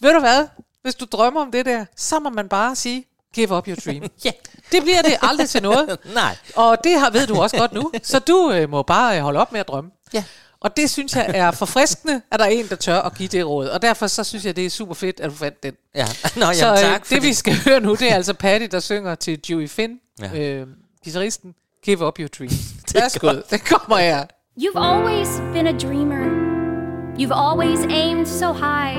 [0.00, 0.46] ved du hvad,
[0.82, 3.04] hvis du drømmer om det der, så må man bare sige,
[3.34, 4.02] give up your dream.
[4.24, 4.30] Ja.
[4.72, 5.98] Det bliver det aldrig til noget.
[6.14, 6.36] Nej.
[6.56, 7.90] Og det har, ved du også godt nu.
[8.02, 9.90] Så du øh, må bare øh, holde op med at drømme.
[10.12, 10.24] Ja.
[10.60, 13.46] Og det synes jeg er forfriskende, at der er en, der tør at give det
[13.46, 13.66] råd.
[13.68, 15.74] Og derfor så synes jeg, det er super fedt, at du fandt den.
[15.94, 16.04] Ja.
[16.36, 18.66] Nå, jamen, så øh, tak, det fordi- vi skal høre nu, det er altså Patty,
[18.70, 20.30] der synger til Dewey Finn, Ja.
[20.34, 20.40] ja.
[20.40, 20.66] øh,
[21.04, 21.54] guitaristen,
[21.84, 22.74] Give Up Your Dreams.
[22.94, 24.24] Værsgo, det kommer her.
[24.60, 26.24] You've always been a dreamer.
[27.18, 28.96] You've always aimed so high.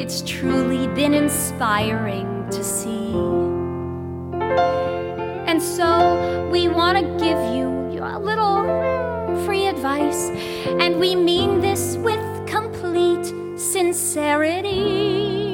[0.00, 3.14] It's truly been inspiring to see.
[5.50, 5.86] And so
[6.52, 7.68] we want to give you
[8.02, 9.09] a little
[9.44, 10.30] free advice.
[10.80, 13.26] And we mean this with complete
[13.58, 15.49] sincerity.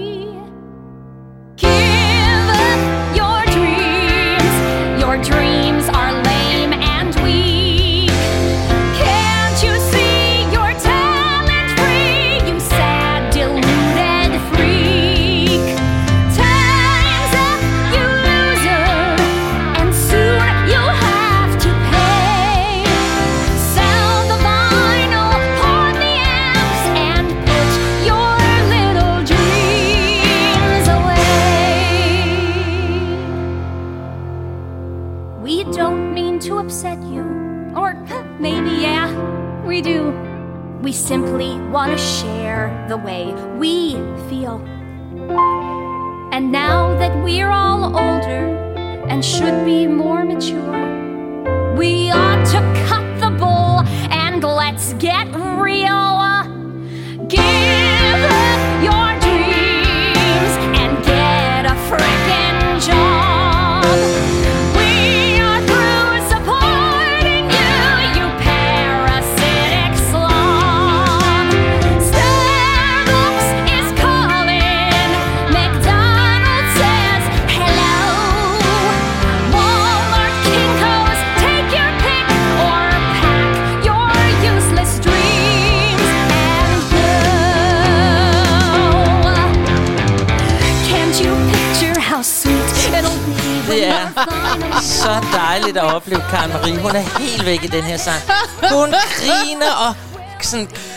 [97.64, 98.35] Er den her sang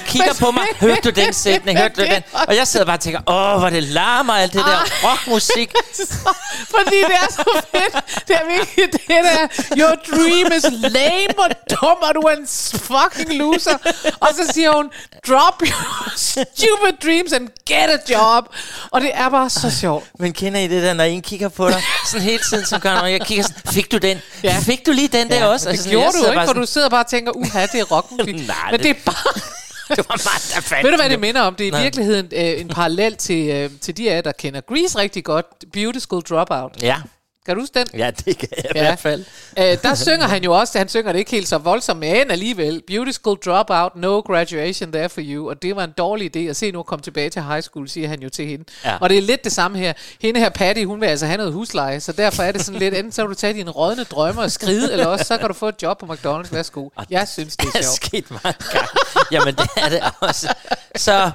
[0.09, 0.67] kigger på mig.
[0.81, 1.79] Hørte du den sætning?
[1.79, 2.23] Hørte du den?
[2.47, 4.79] Og jeg sidder bare og tænker, åh, hvor det larmer alt det der
[5.09, 5.71] rockmusik.
[6.75, 8.03] Fordi det er så fedt.
[8.27, 9.47] Det er virkelig det der.
[9.77, 12.47] Your dream is lame og dum, og du er en
[12.79, 13.77] fucking loser.
[14.19, 14.89] Og så siger hun,
[15.27, 18.43] drop your stupid dreams and get a job.
[18.91, 20.05] Og det er bare så sjovt.
[20.19, 21.83] Men kender I det der, når en kigger på dig?
[22.05, 24.21] Sådan hele tiden, som gør, når jeg kigger sådan, fik du den?
[24.43, 24.57] Ja.
[24.61, 25.65] Fik du lige den der også?
[25.65, 28.35] Det Altså, gjorde du ikke, for du sidder bare og tænker, uha, det er rockmusik.
[28.47, 29.41] Nej, Men det- det er bare...
[29.97, 31.55] det var mig, der fandt Ved du, hvad det minder om?
[31.55, 31.81] Det er i Nej.
[31.81, 35.45] virkeligheden øh, en parallel til, øh, til de af jer, der kender Grease rigtig godt.
[35.73, 36.83] Beauty School Dropout.
[36.83, 36.97] Ja.
[37.49, 37.87] Kan du huske den?
[37.99, 39.25] Ja, det kan jeg i hvert fald.
[39.59, 42.81] Øh, der synger han jo også, han synger det ikke helt så voldsomt, men alligevel.
[42.87, 45.49] Beauty School Dropout, no graduation there for you.
[45.49, 47.89] Og det var en dårlig idé at se nu at komme tilbage til high school,
[47.89, 48.63] siger han jo til hende.
[48.85, 48.97] Ja.
[49.01, 49.93] Og det er lidt det samme her.
[50.21, 52.93] Hende her Patty, hun vil altså have noget husleje, så derfor er det sådan lidt,
[52.93, 55.53] enten så vil du tage dine rådne drømme og skride, eller også så kan du
[55.53, 56.53] få et job på McDonald's.
[56.55, 56.89] Værsgo.
[57.09, 57.95] Jeg synes, det Det er er sjovt.
[57.95, 58.87] sket mange gange.
[59.31, 60.53] Jamen, det er det også.
[60.95, 61.31] Så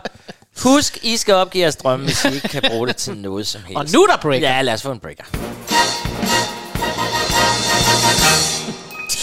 [0.63, 3.61] husk, I skal opgive jeres drømme, hvis I ikke kan bruge det til noget som
[3.67, 3.77] helst.
[3.79, 4.49] Og nu er der breaker.
[4.51, 5.25] Ja, lad os få en breaker.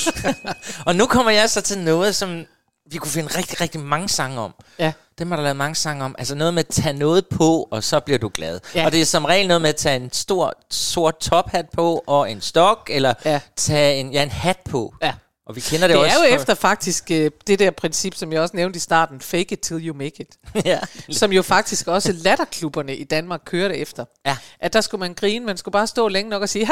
[0.88, 2.46] og nu kommer jeg så til noget, som
[2.92, 4.54] vi kunne finde rigtig, rigtig mange sange om.
[4.80, 4.92] Ja.
[5.20, 6.16] Dem har der lavet mange sange om.
[6.18, 8.60] Altså noget med at tage noget på, og så bliver du glad.
[8.76, 8.86] Ja.
[8.86, 12.32] Og det er som regel noget med at tage en stor sort tophat på, og
[12.32, 13.40] en stok, eller Ja.
[13.56, 14.94] tage en, ja, en hat på.
[15.02, 15.14] Ja.
[15.52, 18.34] Og vi kender det, Det også er jo efter faktisk øh, det der princip, som
[18.34, 20.28] jeg også nævnte i starten, fake it till you make it.
[20.66, 20.80] ja.
[21.10, 24.06] som jo faktisk også latterklubberne i Danmark kørte efter.
[24.26, 24.38] Ja.
[24.60, 26.68] At der skulle man grine, man skulle bare stå længe nok og sige,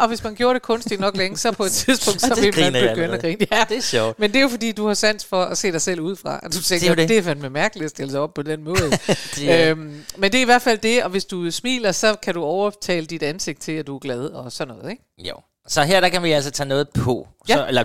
[0.00, 2.70] og hvis man gjorde det kunstigt nok længe, så på et tidspunkt, så Det ville
[2.70, 3.46] man begynde at grine.
[3.52, 3.64] Ja.
[3.68, 4.18] Det er sjovt.
[4.18, 6.40] Men det er jo fordi, du har sans for at se dig selv udefra.
[6.42, 7.08] Og du tænker, Det er det, det.
[7.08, 8.90] det er fandme mærkeligt at stille sig op på den måde.
[9.36, 12.34] Det øhm, men det er i hvert fald det, og hvis du smiler, så kan
[12.34, 15.02] du overtale dit ansigt til, at du er glad og sådan noget, ikke?
[15.18, 15.34] Jo.
[15.68, 17.28] Så her der kan vi altså tage noget på.
[17.48, 17.54] Ja.
[17.54, 17.84] Så, eller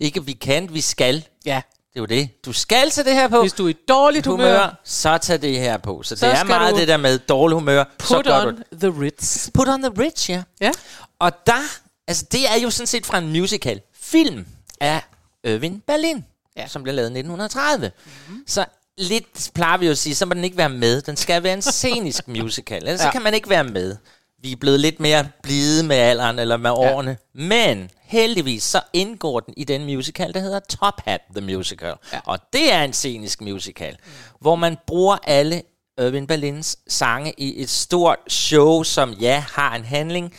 [0.00, 1.24] ikke vi kan, vi skal.
[1.44, 1.60] Ja.
[1.92, 2.44] Det er jo det.
[2.44, 3.40] Du skal tage det her på.
[3.40, 6.02] Hvis du er i dårligt humør, så tag det her på.
[6.02, 7.84] Så, Så det er meget det der med dårlig humør.
[8.00, 9.48] så put gør on du the Ritz.
[9.54, 10.42] Put on the Ritz, ja.
[10.60, 10.70] Ja.
[11.18, 13.80] Og der, altså det er jo sådan set fra en musical.
[14.00, 14.46] Film
[14.80, 15.02] af
[15.44, 16.24] Irving Berlin,
[16.56, 16.66] Ja.
[16.68, 17.90] som blev lavet i 1930.
[18.04, 18.44] Mm-hmm.
[18.46, 18.64] Så
[18.98, 21.02] lidt plejer vi jo at sige, så må den ikke være med.
[21.02, 23.00] Den skal være en scenisk musical, ellers.
[23.00, 23.04] Ja.
[23.04, 23.96] så kan man ikke være med.
[24.42, 27.16] Vi er blevet lidt mere blide med alderen eller med årene.
[27.34, 31.94] Men heldigvis så indgår den i den musical, der hedder Top Hat The Musical.
[32.12, 32.20] Ja.
[32.24, 34.10] Og det er en scenisk musical, mm.
[34.40, 35.62] hvor man bruger alle
[35.98, 40.34] Irving Berlins sange i et stort show, som ja, har en handling,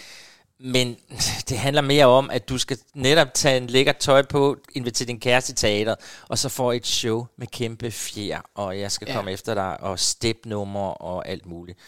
[0.60, 0.98] men
[1.50, 5.20] det handler mere om, at du skal netop tage en lækker tøj på, invitere din
[5.20, 5.96] kæreste i teater,
[6.30, 9.16] og så får et show med kæmpe fjer, og jeg skal ja.
[9.16, 11.80] komme efter dig, og stepnummer og alt muligt.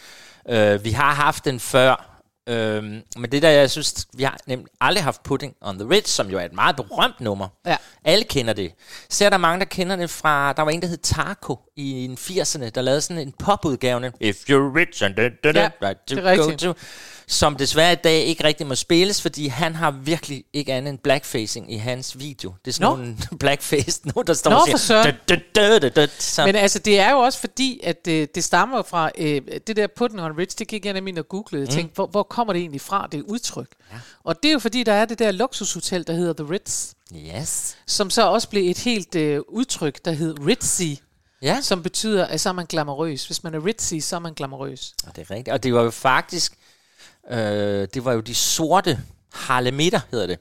[0.52, 2.20] Uh, vi har haft den før,
[2.50, 6.08] uh, men det der, jeg synes, vi har nemlig aldrig haft Pudding on the Ridge,
[6.08, 7.48] som jo er et meget berømt nummer.
[7.66, 7.76] Ja.
[8.04, 8.72] Alle kender det.
[9.08, 12.16] Så er der mange, der kender det fra, der var en, der hed Taco i
[12.20, 14.12] 80'erne, der lavede sådan en popudgave.
[14.20, 16.74] If you're rich and da, da, da, Ja, right to det er go to
[17.28, 20.98] som desværre i dag ikke rigtig må spilles, fordi han har virkelig ikke andet end
[20.98, 22.54] blackfacing i hans video.
[22.64, 25.02] Det er sådan nogle blackface, nogen der står Nå, og siger...
[25.02, 28.28] "Da, da, da, da, da." Så, Men altså, det er jo også fordi, at øh,
[28.34, 31.28] det stammer fra øh, det der Pudding on Ritz, det gik jeg nemlig ind og
[31.28, 31.62] googlede.
[31.62, 31.74] Jeg Mm.
[31.76, 33.68] tænkte, hvor, hvor kommer det egentlig fra, det udtryk?
[33.92, 33.96] Ja.
[34.24, 37.76] Og det er jo fordi, der er det der luksushotel, der hedder The Ritz, yes.
[37.86, 41.00] som så også blev et helt øh, udtryk, der hed Ritzy,
[41.42, 41.60] Ja.
[41.60, 43.26] som betyder, at så er man glamourøs.
[43.26, 44.94] Hvis man er ritzy, så er man glamourøs.
[45.06, 45.48] Og det er rigtigt.
[45.54, 46.52] Og det var jo faktisk...
[47.30, 48.98] Øh, det var jo de sorte
[49.32, 50.38] harlemitter, hedder det.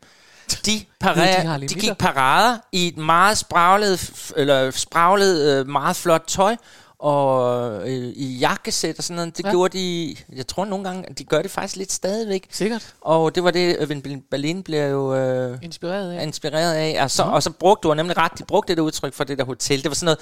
[0.52, 1.80] De, de parer, de, harlemitter?
[1.82, 6.56] gik parader i et meget spraglet, eller spraglet, øh, meget flot tøj,
[7.00, 9.38] og øh, i jakkesæt og sådan noget.
[9.38, 9.50] Det Ja.
[9.52, 12.48] gjorde de, jeg tror nogle gange, de gør det faktisk lidt stadigvæk.
[12.52, 12.94] Sikkert.
[13.02, 16.24] Og det var det, Irving Berlin blev jo øh, Inspireret af.
[16.24, 17.04] inspireret af.
[17.04, 17.34] Og så, Mhm.
[17.34, 19.84] og så brugte du nemlig ret, de brugte det udtryk for det der hotel.
[19.84, 20.20] Det var sådan noget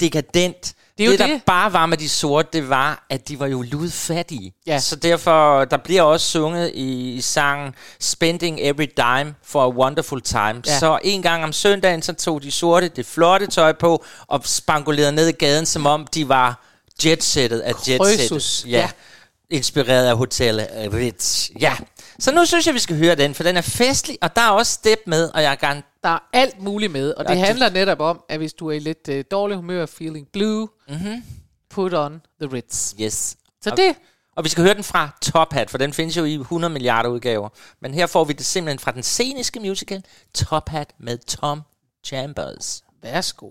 [0.00, 0.74] dekadent.
[0.98, 1.42] Det er jo det, der det.
[1.46, 4.54] bare var med de sorte, det var, at de var jo ludfattige.
[4.66, 4.78] Ja.
[4.78, 10.20] Så derfor, der bliver også sunget i, i sangen Spending Every Dime for a Wonderful
[10.20, 10.62] Time.
[10.66, 10.78] Ja.
[10.78, 15.12] Så en gang om søndagen, så tog de sorte det flotte tøj på, og spangulerede
[15.12, 16.64] ned i gaden, som om de var
[17.04, 18.64] jetsettet af jetsettet.
[18.66, 18.78] Ja.
[18.78, 18.90] ja.
[19.50, 21.50] Inspireret af Hotel Ritz.
[21.60, 21.76] Ja.
[22.18, 24.50] Så nu synes jeg, vi skal høre den, for den er festlig, og der er
[24.50, 25.82] også step med, og jeg er gerne...
[26.02, 28.72] Der er alt muligt med, og det er- handler netop om, at hvis du er
[28.72, 31.22] i lidt øh, dårlig humør, feeling blue, Mhm.
[31.70, 32.94] put on the Ritz.
[33.00, 33.36] Yes.
[33.62, 33.96] Så og, det-
[34.36, 37.08] Og vi skal høre den fra Top Hat, for den findes jo i 100 milliarder
[37.10, 37.48] udgaver.
[37.80, 40.02] Men her får vi det simpelthen fra den sceniske musical
[40.34, 41.62] Top Hat med Tom
[42.06, 42.82] Chambers.
[43.02, 43.50] Værsgo.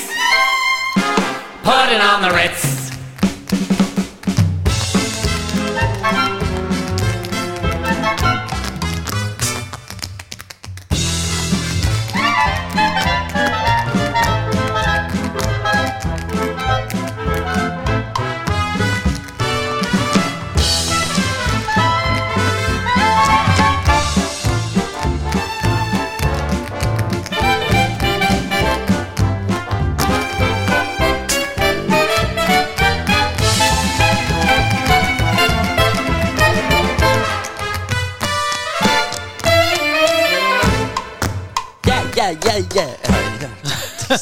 [1.63, 2.80] Put it on the Ritz.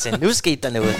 [0.05, 0.11] Ja.
[0.11, 0.95] Så nu skete der noget.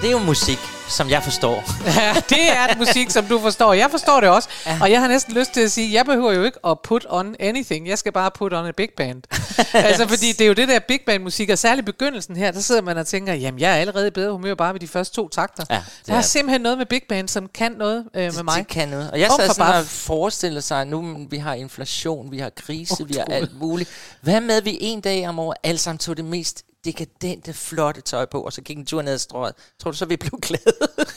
[0.00, 0.58] Det er jo musik,
[0.88, 1.64] som jeg forstår.
[2.00, 3.72] Ja, det er et musik, som du forstår.
[3.72, 4.48] Jeg forstår det også.
[4.66, 4.78] Ja.
[4.80, 7.34] Og jeg har næsten lyst til at sige, jeg behøver jo ikke at put on
[7.40, 7.88] anything.
[7.88, 9.22] Jeg skal bare put on a big band.
[9.74, 12.60] altså, fordi det er jo det der big band musik, og særligt begyndelsen her, der
[12.60, 15.14] sidder man og tænker, jamen, jeg er allerede i bedre humør bare ved de første
[15.16, 15.64] to takter.
[15.70, 18.58] Ja, der er er- simpelthen noget med big band, som kan noget øh, med mig.
[18.58, 19.10] Det kan noget.
[19.10, 22.50] Og jeg sad sådan bare og forestiller sig, at nu vi har inflation, vi har
[22.50, 23.90] krise, Åh, vi har alt muligt.
[24.20, 28.24] Hvad med, vi en dag om året alle sammen tog det mest dekadente, flotte tøj
[28.24, 29.54] på, og så gik en tur ned ad strøget.
[29.82, 30.62] Tror du så, vi blev glade?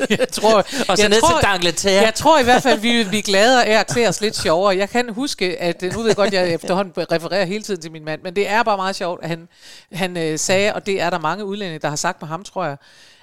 [0.19, 0.65] Jeg tror, og
[0.97, 2.03] så jeg ned tror, til D'Angleterre.
[2.03, 4.77] Jeg tror i hvert fald, vi vil blive gladere af at klæde os lidt sjovere.
[4.77, 8.05] Jeg kan huske, at nu ved jeg godt, jeg efterhånden refererer hele tiden til min
[8.05, 9.47] mand, men det er bare meget sjovt, at han,
[9.91, 12.65] han øh, sagde, og det er der mange udlændinge, der har sagt med ham, tror
[12.65, 12.77] jeg,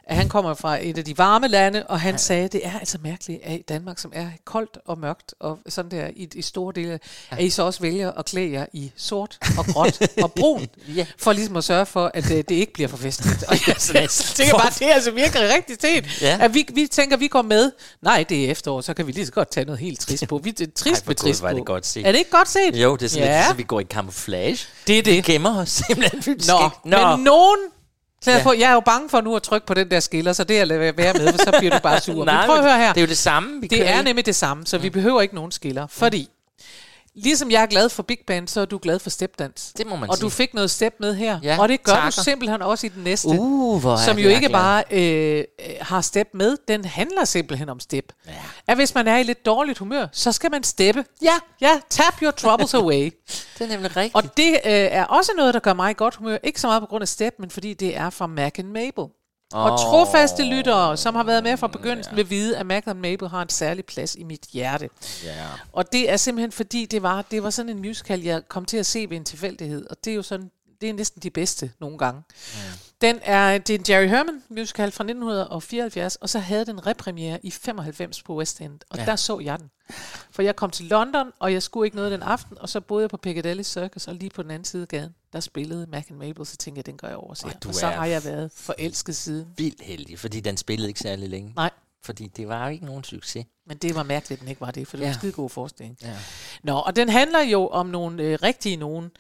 [0.09, 2.18] at han kommer fra et af de varme lande, og han ja.
[2.18, 5.90] sagde, det er altså mærkeligt, at i Danmark, som er koldt og mørkt, og sådan
[5.90, 6.98] der i, i store dele,
[7.32, 7.36] ja.
[7.36, 11.07] at I så også vælger at klæde jer i sort og gråt og brun, Ja.
[11.18, 13.42] for ligesom at sørge for, at øh, det ikke bliver for festligt.
[13.48, 16.22] Og jeg et- tænker bare, det er altså virkelig rigtigt set.
[16.22, 16.38] Ja.
[16.40, 17.72] At vi, vi tænker, vi går med.
[18.02, 20.38] Nej, det er efterår, så kan vi lige så godt tage noget helt trist på.
[20.38, 21.48] Vi er trist Ej, med trist på.
[21.48, 22.07] det godt set.
[22.07, 22.76] Er det ikke godt set?
[22.76, 23.32] Jo, det er sådan ja.
[23.32, 24.59] lidt, ligesom, vi går i camouflage.
[24.86, 25.12] Det er det.
[25.26, 26.34] Vi gemmer os simpelthen.
[26.36, 27.59] Nå, skal- men nogen...
[28.26, 28.44] Så jeg, Ja.
[28.44, 30.58] på, jeg er jo bange for nu at trykke på den der skiller, så det
[30.58, 32.24] er at være med, for så bliver du bare sur.
[32.24, 32.92] Nej, men prøv at høre her.
[32.92, 35.34] det er jo det samme, vi Det er nemlig det samme, så vi behøver ikke
[35.34, 35.86] nogen skiller.
[35.90, 36.28] Fordi,
[37.16, 39.72] ligesom jeg er glad for Big Band, så er du glad for stepdans.
[39.76, 40.24] Det må man Og sige.
[40.24, 41.38] du fik noget step med her.
[41.42, 42.10] Ja, og det gør takker.
[42.10, 43.28] du simpelthen også i den næste.
[43.28, 44.50] Uh, hvor som jo ikke glad.
[44.50, 45.44] bare øh,
[45.80, 48.12] har step med, den handler simpelthen om step.
[48.26, 48.32] Ja.
[48.66, 51.04] At hvis man er i lidt dårligt humør, så skal man steppe.
[51.22, 53.10] Ja, ja, tap your troubles away.
[53.58, 54.14] Det er nemlig rigtigt.
[54.14, 56.38] Og det øh, er også noget, der gør mig i godt humør.
[56.42, 59.04] Ikke så meget på grund af step, men fordi det er fra Mac and Mabel.
[59.53, 59.78] Og Åh.
[59.78, 63.42] trofaste lyttere, som har været med fra begyndelsen, vil vide, at Mac and Mabel har
[63.42, 64.88] en særlig plads i mit hjerte.
[65.24, 65.47] Ja.
[65.72, 68.76] Og det er simpelthen fordi, det var, det var sådan en musical, jeg kom til
[68.76, 69.86] at se ved en tilfældighed.
[69.90, 72.22] Og det er jo sådan, det er næsten de bedste nogle gange.
[73.01, 77.38] Den er, det er en Jerry Herman musical fra 1974, og så havde den repremiere
[77.42, 79.05] i 95 på West End, og Ja.
[79.05, 79.70] der så jeg den.
[80.30, 83.03] For jeg kom til London, og jeg skulle ikke noget den aften, og så boede
[83.03, 86.05] jeg på Piccadilly Circus, og lige på den anden side af gaden, der spillede Mac
[86.11, 87.49] and Mabel, så tænkte jeg, den går jeg over og ser.
[87.68, 89.49] Og så har jeg været forelsket siden.
[89.57, 91.53] Vildt heldig, fordi den spillede ikke særlig længe.
[91.57, 91.70] Nej.
[92.07, 93.46] Fordi det var jo ikke nogen succes.
[93.68, 95.12] Men det var mærkeligt, at den ikke var det, for det var Ja.
[95.12, 95.96] en skide god forestilling.
[96.02, 96.16] Ja.
[96.62, 99.11] Nå, og den handler jo om nogle øh, rigtige nogen,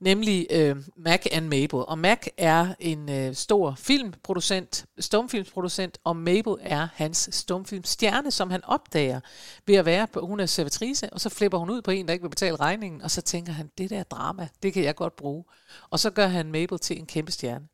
[0.00, 1.78] nemlig øh, Mac and Mabel.
[1.88, 8.64] Og Mac er en øh, stor filmproducent, stumfilmsproducent, og Mabel er hans stumfilmstjerne, som han
[8.64, 9.20] opdager
[9.66, 12.12] ved at være på, hun er servitrice, og så flipper hun ud på en, der
[12.12, 15.16] ikke vil betale regningen, og så tænker han, det der drama, det kan jeg godt
[15.16, 15.44] bruge.
[15.90, 17.64] Og så gør han Mabel til en kæmpe stjerne.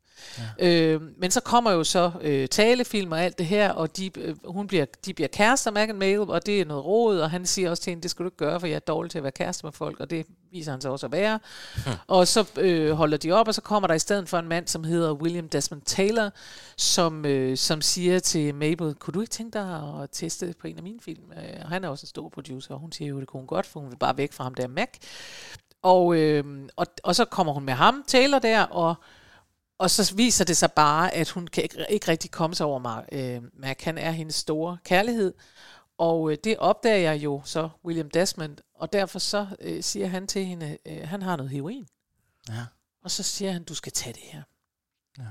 [0.59, 0.93] Ja.
[0.93, 4.35] Øh, men så kommer jo så øh, talefilm og alt det her, og de, øh,
[4.45, 7.69] hun bliver, de bliver kærester, and Mabel, og det er noget råd, og han siger
[7.69, 9.31] også til hende, det skal du ikke gøre, for jeg er dårlig til at være
[9.31, 11.39] kæreste med folk, og det viser han sig også at være.
[11.75, 11.91] Hm.
[12.07, 14.67] Og så øh, holder de op, og så kommer der i stedet for en mand,
[14.67, 16.29] som hedder William Desmond Taylor,
[16.77, 20.77] som, øh, som siger til Mabel, kunne du ikke tænke dig at teste på en
[20.77, 21.23] af mine film?
[21.31, 23.47] Øh, og han er også en stor producer, og hun siger jo, det kunne hun
[23.47, 24.89] godt, for hun vil bare væk fra ham der Mac.
[25.81, 26.43] Og, øh,
[26.75, 28.95] og, og så kommer hun med ham, Taylor der, og
[29.77, 32.79] og så viser det sig bare, at hun kan ikke, ikke rigtig komme sig over
[32.79, 33.05] mig.
[33.11, 35.33] Øh, Mac, han er hendes store kærlighed.
[35.97, 38.57] Og øh, det opdager jeg jo så, William Desmond.
[38.75, 41.87] Og derfor så øh, siger han til hende, øh, han har noget heroin.
[42.49, 42.65] Ja.
[43.03, 44.41] Og så siger han, du skal tage det her.
[45.19, 45.29] Ja.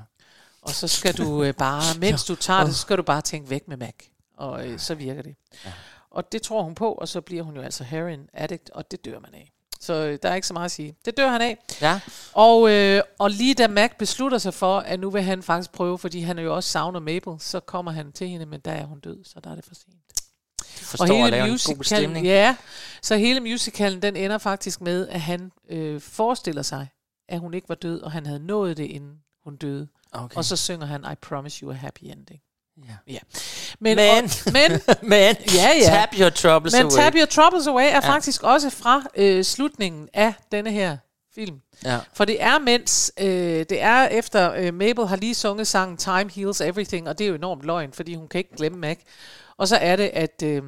[0.62, 3.51] Og så skal du øh, bare, mens du tager det, så skal du bare tænke
[3.51, 3.95] væk med Mac.
[4.36, 5.36] Og øh, så virker det.
[5.64, 5.72] Ja.
[6.11, 9.05] Og det tror hun på, og så bliver hun jo altså heroin addict, og det
[9.05, 9.53] dør man af.
[9.83, 10.97] Så øh, der er ikke så meget at sige.
[11.05, 11.59] Det dør han af.
[11.80, 12.01] Ja.
[12.33, 15.99] Og, øh, og lige da Mac beslutter sig for, at nu vil han faktisk prøve,
[15.99, 18.85] fordi han er jo også savner Mabel, så kommer han til hende, men der er
[18.85, 19.97] hun død, så der er det for sent.
[20.66, 22.26] Forstår at lave en god stemning.
[22.26, 22.57] ja,
[23.03, 26.89] så hele musicalen, den ender faktisk med, at han øh, forestiller sig,
[27.28, 29.89] at hun ikke var død, og han havde nået det, inden hun døde.
[30.12, 30.37] Okay.
[30.37, 32.41] Og så synger han, I promise you a happy ending.
[32.79, 33.12] Ja.
[33.12, 33.18] ja.
[33.81, 34.07] Men- og,
[34.53, 35.85] men, men ja, ja.
[35.85, 36.91] Tab Your Troubles men Away.
[36.91, 37.99] Tab Your Troubles Away er Ja.
[37.99, 40.97] faktisk også fra øh, slutningen af denne her
[41.35, 41.61] film.
[41.85, 41.99] Ja.
[42.14, 43.27] For det er mens, øh,
[43.70, 47.29] det er efter øh, Mabel har lige sunget sangen Time Heals Everything, og det er
[47.29, 48.99] jo enormt løgn, fordi hun kan ikke glemme Mac.
[49.57, 50.62] Og så er det, at, øh,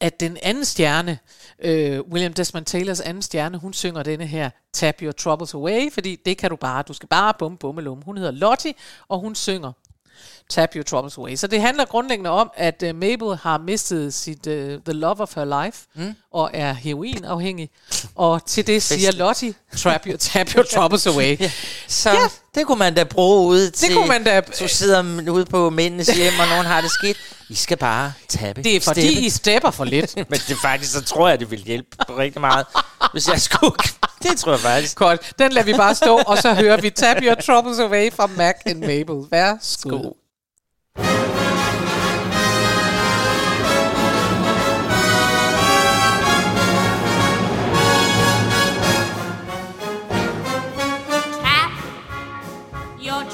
[0.00, 1.18] at den anden stjerne,
[1.58, 6.16] øh, William Desmond Taylors anden stjerne, hun synger denne her Tap Your Troubles Away, fordi
[6.26, 8.02] det kan du bare, du skal bare bum bummelum.
[8.02, 8.74] Hun hedder Lottie,
[9.08, 9.72] og hun synger
[10.50, 11.36] Tap Your Troubles Away.
[11.36, 15.34] Så det handler grundlæggende om, at uh, Mabel har mistet sit uh, The Love of
[15.34, 16.14] Her Life, mm.
[16.32, 17.70] og er heroinafhængig,
[18.14, 21.36] og til det siger Lottie, Tap Your, tap your Troubles Away.
[21.40, 21.50] Ja.
[21.88, 22.28] Så ja.
[22.54, 26.08] det kunne man da bruge ude til, kunne man da- du sidder ude på mændenes
[26.08, 27.16] hjem, og nogen har det skidt.
[27.48, 28.62] I skal bare tabe.
[28.62, 29.20] Det er fordi, steppe.
[29.20, 30.16] I stepper for lidt.
[30.30, 31.88] Men det faktisk, så tror jeg, det vil hjælpe
[32.18, 32.66] rigtig meget,
[33.12, 33.76] hvis jeg skulle.
[34.22, 34.98] Det tror jeg faktisk.
[34.98, 38.26] Godt, den lader vi bare stå, og så hører vi Tap Your Troubles Away fra
[38.26, 39.26] Mac and Mabel.
[39.30, 40.12] Værsgo.
[51.42, 51.72] Tap
[53.02, 53.24] your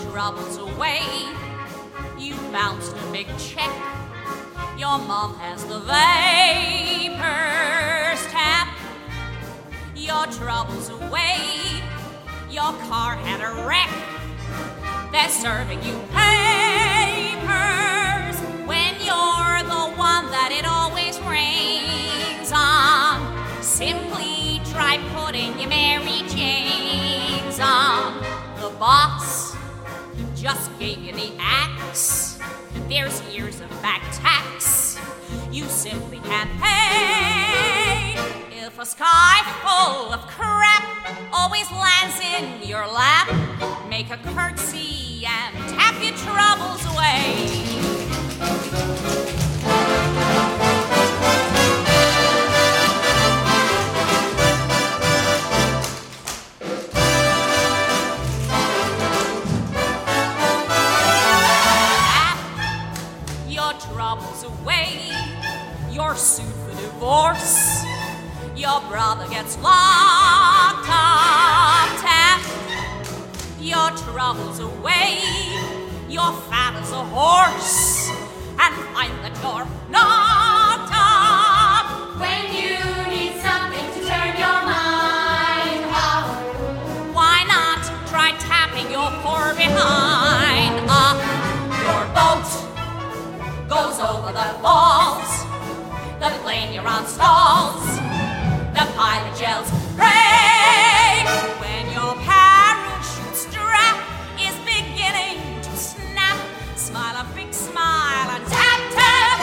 [12.66, 13.88] Your car had a wreck.
[15.12, 17.06] They're serving you papers
[18.66, 23.62] when you're the one that it always rains on.
[23.62, 28.20] Simply try putting your Mary Janes on.
[28.60, 29.54] The boss
[30.34, 32.40] just gave you the axe.
[32.88, 34.98] There's years of back tax
[35.52, 37.35] you simply can't pay.
[38.86, 40.84] Sky full of crap
[41.32, 43.26] always lands in your lap,
[43.88, 47.66] make a curtsy and tap your troubles away.
[63.48, 65.10] your troubles away.
[65.90, 67.75] You're sued for divorce
[68.66, 71.86] your brother gets locked up.
[72.02, 72.42] Tap
[73.60, 75.22] your troubles away.
[76.08, 78.10] Your fat a horse,
[78.58, 82.78] and find that you're not up when you
[83.14, 86.26] need something to turn your mind off.
[87.14, 91.18] Why not try tapping your poor behind up?
[91.86, 92.48] Your boat
[93.70, 95.30] goes over the walls.
[96.18, 98.25] The plane you're on stalls.
[98.76, 101.24] The pilot yells, brake!
[101.64, 103.96] When your parachute strap
[104.36, 106.36] is beginning to snap,
[106.76, 109.38] smile a big smile and tap, tap,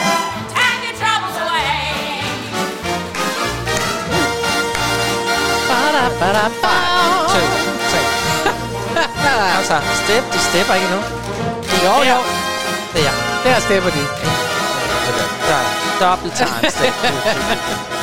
[0.54, 2.22] tap your troubles away.
[7.34, 7.40] To,
[7.90, 8.00] tre.
[9.58, 11.00] altså, step, de stepper ikke nu.
[11.84, 12.18] Jo, jo.
[12.94, 13.12] Der.
[13.44, 14.06] Der stepper de.
[15.48, 15.66] Der er
[16.00, 16.94] double time step.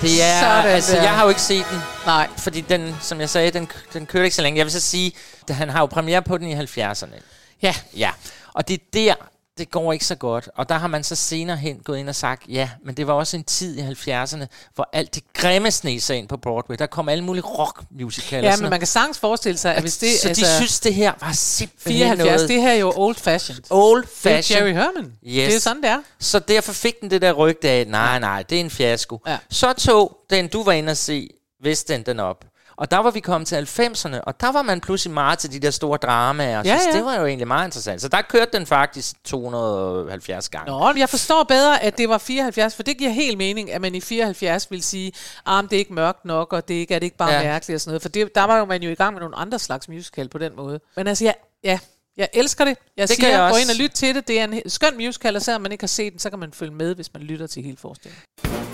[0.00, 1.02] Det er, Sådan altså, der.
[1.02, 1.80] jeg har jo ikke set den.
[2.06, 2.28] Nej.
[2.36, 4.58] Fordi den, som jeg sagde, den, den kørte ikke så længe.
[4.58, 5.12] Jeg vil så sige,
[5.48, 7.20] at han har jo premiere på den i 70'erne.
[7.62, 7.74] Ja.
[7.96, 8.10] Ja,
[8.54, 9.14] og det er der,
[9.58, 10.48] det går ikke så godt.
[10.54, 13.12] Og der har man så senere hen gået ind og sagt, ja, men det var
[13.12, 16.76] også en tid i 70'erne, hvor alt det grimme sneg sig ind på Broadway.
[16.78, 18.50] Der kom alle mulige rockmusicaler.
[18.50, 20.20] Ja, men man kan sagtens forestille sig, at hvis det...
[20.20, 22.48] så de synes, det her var simpelthen 74, noget...
[22.48, 23.62] det her er jo old fashioned.
[23.70, 24.56] Old Det er.
[24.56, 25.04] Jerry Herman.
[25.04, 25.46] Yes.
[25.46, 26.02] Det er sådan, det er.
[26.18, 29.20] Så derfor fik den det der rygte af, nej, nej, det er en fiasko.
[29.26, 29.38] Ja.
[29.50, 31.28] Så tog den, du var inde og se,
[31.62, 32.44] Vestend den op.
[32.78, 35.58] Og der var vi kommet til 90'erne, og der var man pludselig meget til de
[35.60, 36.62] der store dramaer.
[36.64, 36.96] Ja, så ja.
[36.96, 38.00] det var jo egentlig meget interessant.
[38.02, 40.70] Så der kørte den faktisk 270 gange.
[40.70, 43.94] Nå, jeg forstår bedre, at det var 74, for det giver helt mening, at man
[43.94, 45.12] i 74 vil sige,
[45.46, 47.42] ah, det er ikke mørkt nok, og det er, ikke, er det ikke bare Ja.
[47.42, 48.02] mærkeligt og sådan noget.
[48.02, 50.38] For det, der var jo man jo i gang med nogle andre slags musical på
[50.38, 50.80] den måde.
[50.96, 51.32] Men altså, ja,
[51.64, 51.78] ja
[52.16, 52.76] jeg elsker det.
[52.96, 54.28] Jeg Det siger, jeg gå ind og lyt til det.
[54.28, 56.52] Det er en skøn musical, og selvom man ikke har set den, så kan man
[56.52, 58.67] følge med, hvis man lytter til hele forestillingen.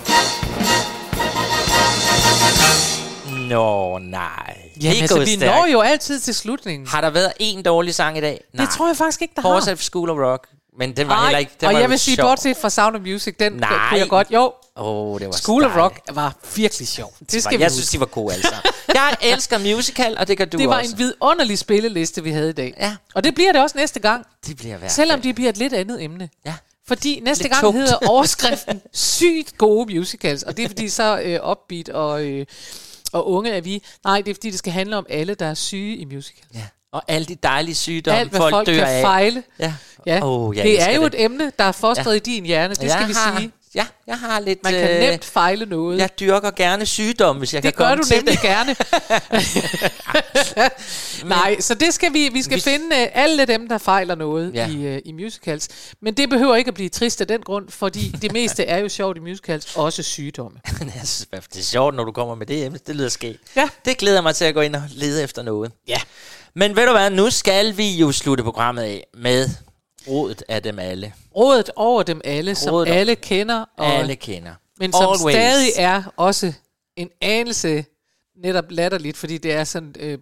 [3.49, 4.57] Nå, nej.
[4.81, 5.41] Jamen, altså, vi stærkt.
[5.55, 6.87] når jo altid til slutningen.
[6.87, 8.43] Har der været en dårlig sang i dag?
[8.53, 8.65] Nej.
[8.65, 9.61] Det tror jeg faktisk ikke, der har.
[9.61, 10.47] Fra School of Rock.
[10.79, 11.51] Men den var Ej, heller ikke...
[11.61, 12.27] Den og var jeg vil sige, sjov.
[12.29, 13.69] bortset fra Sound of Music, den Nej.
[13.89, 14.27] kunne jeg godt.
[14.31, 15.83] Jo, oh, det var School of dejligt.
[15.83, 17.13] Rock var virkelig sjov.
[17.31, 17.75] Det skal vi jeg huske.
[17.75, 18.61] synes, de var gode alle sammen.
[18.93, 20.91] Jeg elsker musical, og det gør du det var også.
[20.91, 22.73] en vidunderlig spilleliste, vi havde i dag.
[22.79, 22.95] Ja.
[23.15, 24.25] Og det bliver det også næste gang.
[24.47, 24.89] Det bliver værd.
[24.89, 26.29] Selvom det bliver et lidt andet emne.
[26.45, 26.53] Ja.
[26.87, 27.79] Fordi næste Lidt gang tungt.
[27.79, 30.43] hedder overskriften sygt gode musicals.
[30.43, 32.45] Og det er fordi så øh, upbeat og, øh,
[33.15, 33.83] og unge er vi.
[34.03, 36.47] Nej, det er fordi det skal handle om alle, der er syge i musicals.
[36.53, 36.63] Ja.
[36.91, 39.01] Og alle de dejlige sygdomme, Alt, hvad folk, folk dør kan af.
[39.01, 39.43] fejle.
[39.59, 39.73] Ja.
[40.05, 40.19] Ja.
[40.23, 42.15] Oh, jeg det er jo et emne, der er fostret Ja.
[42.15, 42.75] i din hjerne.
[42.75, 43.51] Det Jeg skal vi sige.
[43.75, 44.63] Ja, jeg har lidt...
[44.63, 45.97] Man kan øh, nemt fejle noget.
[45.99, 48.41] Jeg dyrker gerne sygdomme, hvis jeg det kan gør komme du til nemlig det.
[48.41, 48.75] gerne.
[51.29, 54.53] Nej, så det skal vi, vi skal Vi- finde uh, alle dem, der fejler noget
[54.53, 54.67] Ja.
[54.69, 55.67] i, uh, i musicals.
[56.01, 58.89] Men det behøver ikke at blive trist af den grund, fordi det meste er jo
[58.89, 60.59] sjovt i musicals, også sygdomme.
[61.53, 62.79] Det er sjovt, når du kommer med det emne.
[62.87, 63.39] Det lyder skægt.
[63.55, 63.69] Ja.
[63.85, 65.71] Det glæder mig til at gå ind og lede efter noget.
[65.87, 66.01] Ja.
[66.53, 69.49] Men ved du hvad, nu skal vi jo slutte programmet af med
[70.07, 71.13] rådet af dem alle.
[71.35, 73.65] Rådet over dem alle, som Rådet alle kender.
[73.77, 74.53] Og, Alle kender.
[74.79, 75.35] Men som Always.
[75.35, 76.53] stadig er også
[76.95, 77.85] en anelse
[78.43, 80.17] netop latterligt, fordi det er sådan, øh,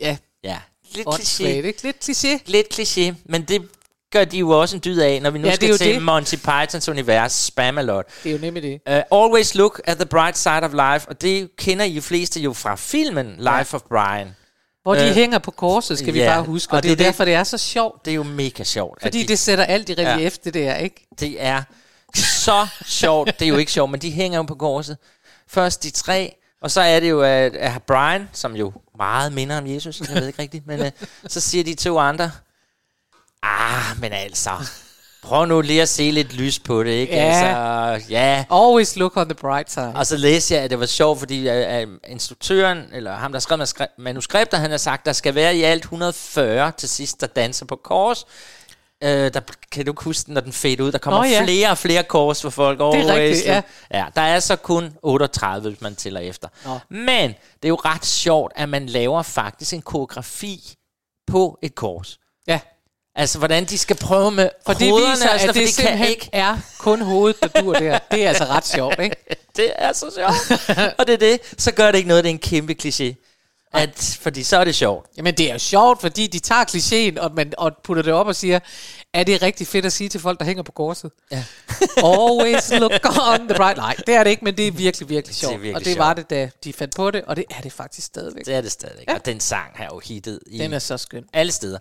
[0.00, 0.58] ja, Ja,
[0.94, 1.44] lidt kliché.
[1.46, 1.82] ikke?
[1.82, 2.38] Lidt kliché.
[2.46, 3.68] Lidt kliché, men det
[4.12, 6.02] gør de jo også en dyd af, når vi nu Ja, skal til det.
[6.02, 8.04] Monty Pythons univers, Spamalot.
[8.24, 8.80] Det er jo nemlig det.
[9.10, 12.52] Uh, always look at the bright side of life, og det kender I fleste jo
[12.52, 14.36] fra filmen Life of Brian.
[14.84, 16.72] Hvor de Øh, hænger på korset, skal vi ja, bare huske.
[16.72, 18.04] Og, og det det er derfor, det er så sjovt.
[18.04, 19.02] Det er jo mega sjovt.
[19.02, 20.40] Fordi de- det sætter alt i relief, Ja.
[20.44, 21.06] det der, ikke?
[21.20, 21.62] Det er
[22.14, 23.38] så sjovt.
[23.38, 24.96] Det er jo ikke sjovt, men de hænger jo på korset.
[25.48, 29.58] Først de tre, og så er det jo at, at Brian, som jo meget minder
[29.58, 30.86] om Jesus, jeg ved ikke rigtigt, men uh,
[31.26, 32.30] så siger de to andre,
[33.42, 34.50] ah, men altså,
[35.24, 37.14] prøv nu lige at se lidt lys på det, ikke?
[37.14, 37.22] Ja.
[37.22, 38.44] Altså, ja.
[38.50, 39.92] Always look on the bright side.
[39.94, 43.38] Og så læste jeg, at det var sjovt, fordi uh, uh, instruktøren, eller ham, der
[43.38, 47.66] skrev manuskriptet, han har sagt, der skal være i alt 140 til sidst, der danser
[47.66, 48.26] på kors.
[49.04, 49.40] Uh, der
[49.72, 50.92] kan du huske, den, når den fade ud.
[50.92, 51.42] Der kommer Nå, ja.
[51.42, 52.78] flere og flere kors for folk.
[52.78, 53.62] Det er rigtigt, ja.
[53.94, 54.06] ja.
[54.16, 56.48] Der er så kun 38, hvis man tæller efter.
[56.64, 56.78] Nå.
[56.90, 60.74] Men det er jo ret sjovt, at man laver faktisk en koreografi
[61.26, 62.18] på et kors.
[63.16, 65.88] Altså, hvordan de skal prøve med For det hovederne, viser, sådan at det for de
[65.88, 66.28] kan ikke.
[66.32, 67.98] er kun hovedet, der dur der.
[68.10, 69.16] Det er altså ret sjovt, ikke?
[69.56, 70.70] Det er så sjovt.
[70.98, 71.40] og det er det.
[71.58, 73.14] Så gør det ikke noget, det er en kæmpe kliché.
[73.72, 75.06] At, fordi så er det sjovt.
[75.16, 78.26] Jamen, det er jo sjovt, fordi de tager klichéen og, man, og putter det op
[78.26, 78.58] og siger,
[79.14, 81.10] er det rigtig fedt at sige til folk, der hænger på korset?
[81.30, 81.44] Ja.
[82.12, 82.92] Always look
[83.32, 84.06] on the bright light.
[84.06, 85.52] Det er det ikke, men det er virkelig, virkelig sjovt.
[85.52, 88.06] virkelig og det var det, da de fandt på det, og det er det faktisk
[88.06, 88.46] stadigvæk.
[88.46, 89.08] Det er det stadigvæk.
[89.08, 89.14] Ja.
[89.14, 91.24] Og den sang har jo hittet i Den er så skøn.
[91.32, 91.78] alle steder.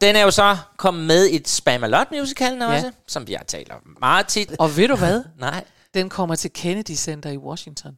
[0.00, 2.74] Den er jo så kommet med i et Spamalot musicalen Ja.
[2.74, 4.56] også, som vi har talt om meget tit.
[4.58, 5.22] Og ved du hvad?
[5.40, 5.64] Nej.
[5.94, 7.92] Den kommer til Kennedy Center i Washington.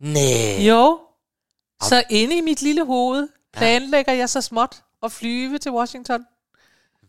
[0.00, 0.58] Nej.
[0.68, 0.98] Jo.
[1.82, 6.24] Så inde i mit lille hoved planlægger jeg så småt at flyve til Washington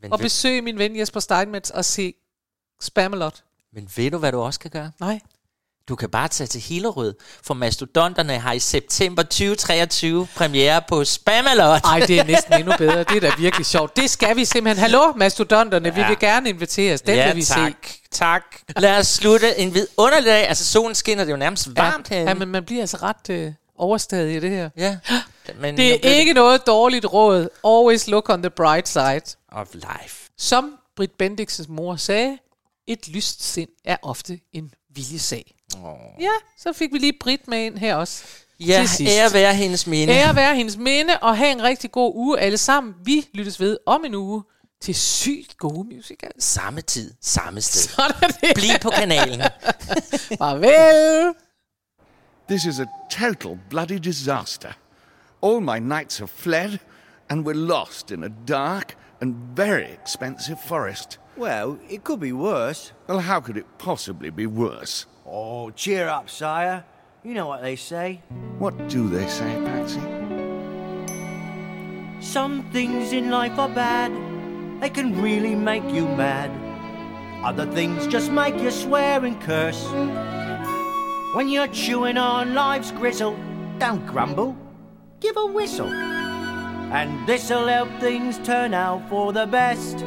[0.02, 2.14] Men, og ved, besøge min ven Jesper Steinmetz og se
[2.82, 3.44] Spamalot.
[3.74, 4.92] men ved du, hvad du også kan gøre?
[5.00, 5.20] Nej.
[5.90, 11.82] Du kan bare tage til Hillerød, for Mastodonterne har i september 2023 premiere på Spamalot.
[11.84, 13.00] Ej, det er næsten endnu bedre.
[13.00, 13.96] Det er da virkelig sjovt.
[13.98, 14.82] Det skal vi simpelthen.
[14.82, 15.94] Hallo, mastodonterne.
[15.94, 16.08] Vi Ja.
[16.08, 17.02] vil gerne inviteres.
[17.02, 18.00] Den ja, vil vi tak, se.
[18.12, 18.44] tak.
[18.78, 20.48] Lad os slutte en vidunderlig dag.
[20.48, 22.32] Altså, solen skinner, det er jo nærmest varmt ja, herinde.
[22.32, 24.70] ja, men man bliver altså ret øh, overstadig i det her.
[24.78, 24.98] Ja.
[25.56, 27.50] Men Det er ikke noget dårligt råd.
[27.64, 29.22] Always look on the bright side.
[29.52, 30.30] Of life.
[30.38, 32.38] Som Britt Bendiksens mor sagde,
[32.88, 35.56] et lyst sind er ofte en viljesag.
[35.84, 35.94] Oh.
[36.20, 38.24] Ja, så fik vi lige Britt med ind her også.
[38.60, 39.14] Ja, til sidst.
[39.14, 40.14] ære være hendes minde.
[40.14, 42.96] Ære være hendes minde, og have en rigtig god uge alle sammen.
[43.04, 44.44] Vi lyttes ved om en uge
[44.82, 46.44] til sygt gode musicals.
[46.44, 47.82] Samme tid, samme sted.
[47.96, 48.52] Sådan det.
[48.56, 49.42] Bliv på kanalen.
[50.40, 51.34] Farvel.
[52.50, 54.72] This is a total bloody disaster.
[55.40, 56.80] All my knights have fled,
[57.30, 61.20] and we're lost in a dark and very expensive forest.
[61.36, 62.92] Well, it could be worse.
[63.06, 65.06] Well, how could it possibly be worse?
[65.28, 66.84] Oh, cheer up, sire.
[67.24, 68.24] You know what they say.
[68.58, 70.02] What do they say, Patsy?
[72.20, 74.12] Some things in life are bad.
[74.82, 76.50] They can really make you mad.
[77.46, 79.86] Other things just make you swear and curse.
[81.36, 83.38] When you're chewing on life's gristle,
[83.78, 84.58] don't grumble.
[85.20, 85.92] Give a whistle.
[85.92, 89.98] And this'll help things turn out for the best.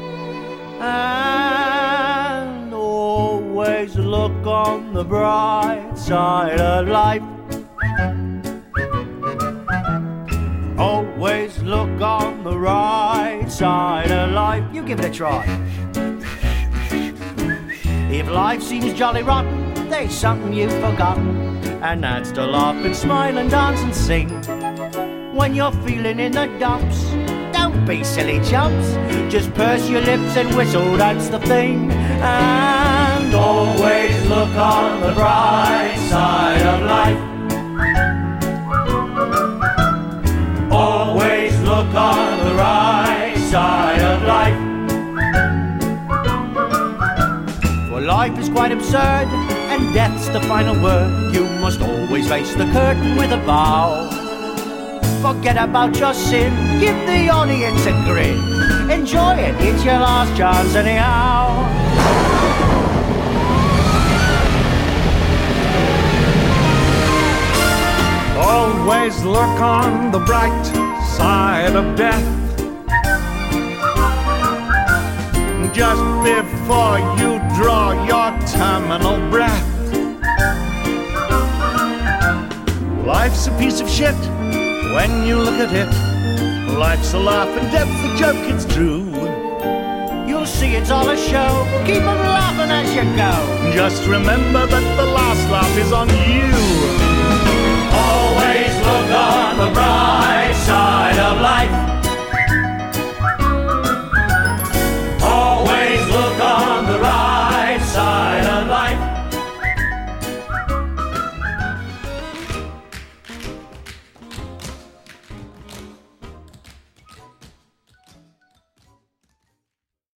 [0.78, 7.22] And always look on the bright side of life.
[10.78, 14.62] Always look on the right side of life.
[14.72, 15.44] You give it a try.
[18.12, 21.36] If life seems jolly rotten, there's something you've forgotten.
[21.82, 24.59] And that's to laugh and smile and dance and sing.
[25.32, 27.04] When you're feeling in the dumps,
[27.52, 28.94] don't be silly chumps.
[29.32, 31.92] Just purse your lips and whistle, that's the thing.
[31.92, 37.16] And always look on the bright side of life.
[40.72, 44.58] Always look on the right side of life.
[47.88, 49.28] For life is quite absurd,
[49.70, 51.32] and death's the final word.
[51.32, 54.19] You must always face the curtain with a bow.
[55.20, 58.90] Forget about your sin, give the audience a grin.
[58.90, 61.60] Enjoy it, it's your last chance anyhow.
[68.40, 70.64] Always look on the bright
[71.18, 72.24] side of death.
[75.74, 79.66] Just before you draw your terminal breath.
[83.04, 84.16] Life's a piece of shit
[84.94, 85.90] when you look at it.
[86.78, 89.04] Life's a laugh and death's a joke, it's true.
[90.26, 91.66] You'll see it's all a show.
[91.84, 93.32] keep on laughing as you go.
[93.74, 96.48] Just remember that the last laugh is on you.
[97.92, 101.89] Always look on the bright side of life.